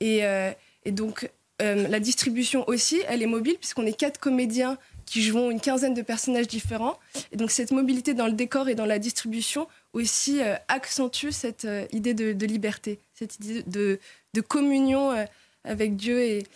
[0.01, 0.51] Et, euh,
[0.87, 1.31] donc,
[1.63, 5.95] euh, la distribution aussi, elle est mobile, puisqu'on est quatre comédiens qui jouent une quinzaine
[5.95, 6.99] de personnages différents.
[7.31, 12.13] Et donc, cette mobilité dans le décor et dans la distribution aussi accentue cette idée
[12.13, 14.01] de, liberté, cette idée de,
[14.35, 15.15] de communion
[15.67, 16.47] avec Dieu et,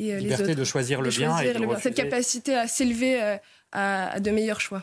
[0.00, 0.60] et euh, Liberté les autres.
[0.60, 1.38] de choisir le bien.
[1.40, 3.36] et Cette capacité à s'élever euh,
[3.72, 4.82] à, de meilleurs choix.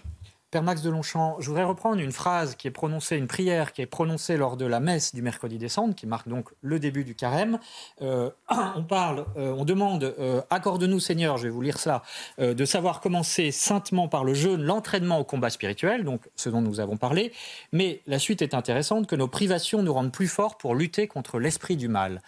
[0.49, 3.81] Père Max de Longchamp, je voudrais reprendre une phrase qui est prononcée, une prière qui
[3.81, 7.15] est prononcée lors de la messe du mercredi décembre, qui marque donc le début du
[7.15, 7.59] carême.
[8.01, 8.29] Euh,
[8.77, 10.15] on parle, on demande,
[10.49, 12.01] accorde-nous Seigneur, je vais vous lire ça,
[12.37, 16.79] de savoir commencer saintement par le jeûne, l'entraînement au combat spirituel, donc ce dont nous
[16.79, 17.33] avons parlé.
[17.73, 21.39] Mais la suite est intéressante, que nos privations nous rendent plus forts pour lutter contre
[21.39, 22.21] l'esprit du mal.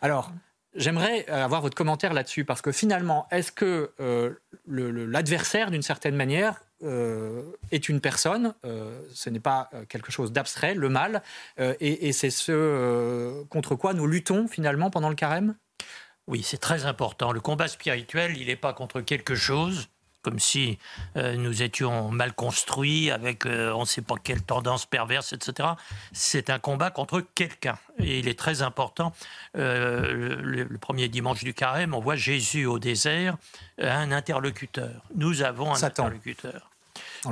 [0.00, 0.30] Alors,
[0.74, 4.34] J'aimerais euh, avoir votre commentaire là-dessus, parce que finalement, est-ce que euh,
[4.66, 8.54] l'adversaire, d'une certaine manière, euh, est une personne
[9.12, 11.22] Ce n'est pas quelque chose d'abstrait, le mal,
[11.58, 15.56] et, et c'est ce contre quoi nous luttons finalement pendant le carême?
[16.26, 17.32] Oui, c'est très important.
[17.32, 19.88] Le combat spirituel, il n'est pas contre quelque chose,
[20.24, 20.78] comme si
[21.16, 25.68] euh, nous étions mal construits, avec euh, on ne sait pas quelle tendance perverse, etc.
[26.12, 27.78] C'est un combat contre quelqu'un.
[27.98, 29.12] Et il est très important.
[29.56, 33.36] Euh, le, premier dimanche du carême, on voit Jésus au désert,
[33.78, 35.02] un interlocuteur.
[35.14, 36.70] Nous avons un interlocuteur.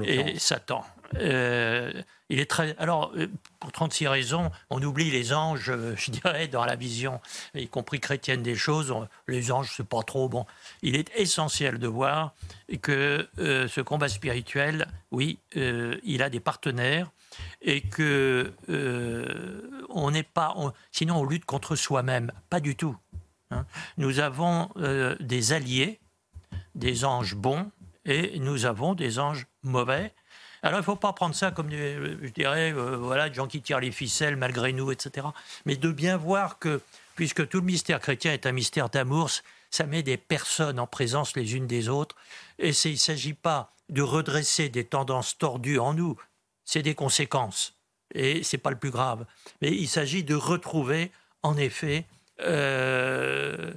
[0.04, 0.84] Et Satan.
[2.32, 2.74] Il est très.
[2.78, 3.26] Alors, euh,
[3.60, 7.20] pour 36 raisons, on oublie les anges, euh, je dirais, dans la vision,
[7.54, 8.94] y compris chrétienne des choses.
[9.28, 10.46] Les anges, c'est pas trop bon.
[10.80, 12.32] Il est essentiel de voir
[12.80, 17.10] que euh, ce combat spirituel, oui, il a des partenaires
[17.60, 18.54] et que
[19.90, 20.56] on n'est pas.
[20.90, 22.32] sinon, on lutte contre soi-même.
[22.48, 22.96] Pas du tout.
[23.50, 23.66] Hein.
[23.98, 24.70] Nous avons
[25.20, 26.00] des alliés,
[26.74, 27.70] des anges bons,
[28.06, 30.14] et nous avons des anges mauvais
[30.62, 33.60] alors, il ne faut pas prendre ça comme, je dirais, euh, voilà, des gens qui
[33.60, 35.26] tirent les ficelles malgré nous, etc.
[35.66, 36.80] Mais de bien voir que,
[37.16, 39.30] puisque tout le mystère chrétien est un mystère d'amour,
[39.70, 42.14] ça met des personnes en présence les unes des autres.
[42.60, 46.16] Et il ne s'agit pas de redresser des tendances tordues en nous,
[46.64, 47.74] c'est des conséquences.
[48.14, 49.26] Et ce n'est pas le plus grave.
[49.60, 51.10] Mais il s'agit de retrouver,
[51.42, 52.04] en effet,
[52.40, 53.72] euh,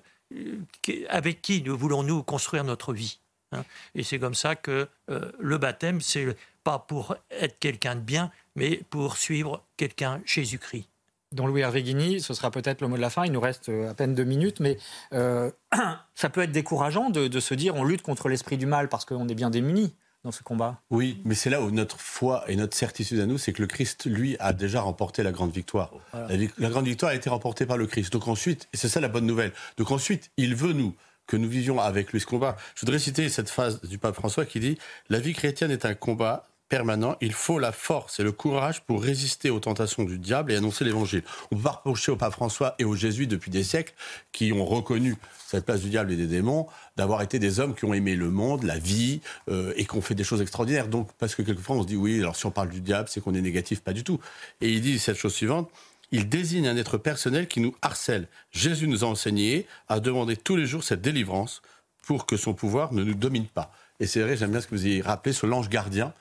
[1.10, 3.20] avec qui nous voulons-nous construire notre vie.
[3.52, 3.64] Hein.
[3.96, 8.32] Et c'est comme ça que euh, le baptême, c'est pas pour être quelqu'un de bien,
[8.58, 10.90] mais pour suivre quelqu'un, Jésus-Christ.
[11.32, 13.70] Don Louis Hervé Guigny, ce sera peut-être le mot de la fin, il nous reste
[13.70, 14.78] à peine deux minutes, mais
[15.12, 19.06] ça peut être décourageant de, de se dire on lutte contre l'esprit du mal parce
[19.06, 19.94] qu'on est bien démunis
[20.26, 20.82] dans ce combat.
[20.90, 23.68] Oui, mais c'est là où notre foi et notre certitude à nous, c'est que le
[23.68, 25.92] Christ, lui, a déjà remporté la grande victoire.
[26.14, 28.12] La, la, grande victoire a été remportée par le Christ.
[28.12, 30.96] Donc ensuite, et c'est ça la bonne nouvelle, donc ensuite, il veut nous
[31.28, 32.58] que nous vivions avec lui ce combat.
[32.76, 34.78] Je voudrais citer cette phrase du pape François qui dit
[35.10, 39.04] La vie chrétienne est un combat permanent, il faut la force et le courage pour
[39.04, 41.24] résister aux tentations du diable et annoncer l'évangile.
[41.52, 43.94] On peut reprocher au pape François et aux jésuites depuis des siècles
[44.32, 45.16] qui ont reconnu
[45.48, 48.30] cette place du diable et des démons d'avoir été des hommes qui ont aimé le
[48.30, 50.88] monde, la vie euh, et qui ont fait des choses extraordinaires.
[50.88, 53.22] Donc parce que quelquefois on se dit oui, alors si on parle du diable, c'est
[53.22, 54.20] qu'on est négatif, pas du tout.
[54.62, 55.70] Et il dit cette chose suivante
[56.12, 58.28] il désigne un être personnel qui nous harcèle.
[58.52, 61.62] Jésus nous a enseigné à demander tous les jours cette délivrance
[62.04, 63.72] pour que son pouvoir ne nous domine pas.
[64.00, 66.14] Et c'est vrai, j'aime bien ce que vous avez rappelé sur l'ange gardien.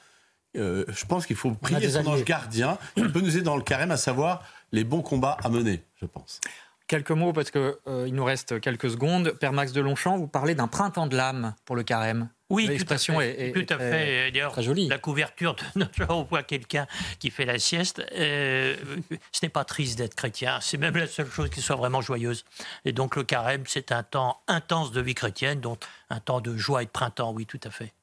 [0.56, 3.62] Euh, je pense qu'il faut prier son ange gardien qui peut nous aider dans le
[3.62, 4.42] carême à savoir
[4.72, 6.40] les bons combats à mener, je pense.
[6.86, 9.30] Quelques mots parce qu'il euh, il nous reste quelques secondes.
[9.40, 12.28] Père Max de Longchamp, vous parlez d'un printemps de l'âme pour le carême.
[12.50, 14.30] Oui, l'expression est, tout à fait.
[14.50, 14.86] Très jolie.
[14.88, 16.86] La couverture de notre on voit quelqu'un
[17.18, 18.04] qui fait la sieste.
[18.12, 18.76] Euh,
[19.32, 20.58] ce n'est pas triste d'être chrétien.
[20.60, 22.44] C'est même la seule chose qui soit vraiment joyeuse.
[22.84, 26.54] Et donc le carême, c'est un temps intense de vie chrétienne, donc un temps de
[26.54, 27.32] joie et de printemps.
[27.32, 27.94] Oui, tout à fait.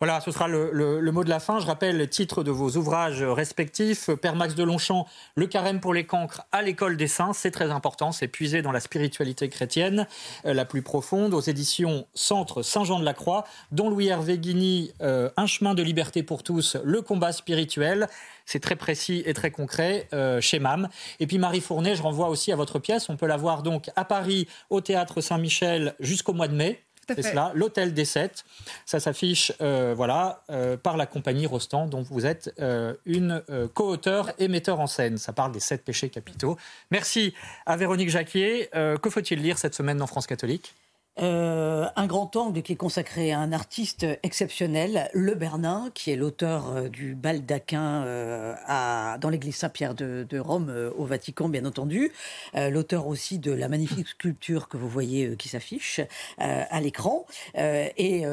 [0.00, 1.58] Voilà, ce sera le, mot de la fin.
[1.58, 4.10] Je rappelle les titres de vos ouvrages respectifs.
[4.22, 7.72] Père Max de Longchamp, Le carême pour les cancres à l'école des saints, c'est très
[7.72, 10.06] important, c'est puisé dans la spiritualité chrétienne
[10.46, 13.42] euh, la plus profonde, aux éditions Centre Saint-Jean de la Croix,
[13.72, 18.06] dont Louis Hervé Guigny, euh, Un chemin de liberté pour tous, le combat spirituel.
[18.46, 20.88] C'est très précis et très concret euh, chez MAM.
[21.18, 23.08] Et puis Marie Fournet, je renvoie aussi à votre pièce.
[23.08, 26.84] On peut la voir donc à Paris, au théâtre Saint-Michel, jusqu'au mois de mai.
[27.14, 28.44] C'est cela, l'hôtel des Sept.
[28.86, 33.42] Ça s'affiche euh, voilà, euh, par la compagnie Rostand, dont vous êtes euh, une
[33.74, 35.18] co-auteur et metteur en scène.
[35.18, 36.56] Ça parle des sept péchés capitaux.
[36.90, 37.34] Merci
[37.66, 38.68] à Véronique Jacquier.
[38.72, 40.74] que faut-il lire cette semaine dans France catholique?
[41.20, 46.16] Euh, un grand angle qui est consacré à un artiste exceptionnel, Le Bernin, qui est
[46.16, 51.64] l'auteur euh, du baldaquin euh, à, dans l'église Saint-Pierre de, de, Rome, au Vatican, bien
[51.64, 52.12] entendu.
[52.54, 56.00] l'auteur aussi de la magnifique sculpture que vous voyez qui s'affiche
[56.38, 57.26] à l'écran.
[57.54, 58.24] et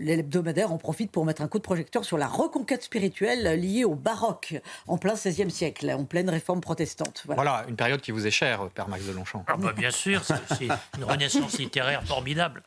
[0.00, 3.94] l'hebdomadaire en profite pour mettre un coup de projecteur sur la reconquête spirituelle liée au
[3.94, 4.54] baroque
[4.88, 7.22] en plein XVIe siècle, en pleine réforme protestante.
[7.26, 7.64] Voilà.
[7.68, 9.44] une période qui vous est chère, Père Max de Longchamp.
[9.46, 11.27] Ah bah bien sûr, c'est une renaissance
[11.58, 12.62] littéraire formidable.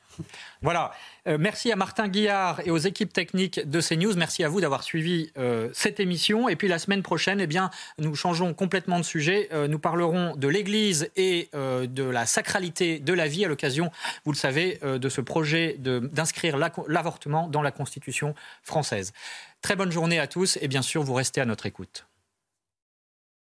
[0.61, 0.91] Voilà.
[1.27, 4.15] Euh, merci à Martin Guillard et aux équipes techniques de CNews.
[4.15, 6.49] Merci à vous d'avoir suivi euh, cette émission.
[6.49, 9.49] Et puis la semaine prochaine, eh bien, nous changeons complètement de sujet.
[9.51, 13.91] Euh, nous parlerons de l'Église et de la sacralité de la vie à l'occasion,
[14.25, 19.13] vous le savez, de ce projet d'inscrire l'avortement dans la Constitution française.
[19.61, 22.05] Très bonne journée à tous et bien sûr, vous restez à notre écoute.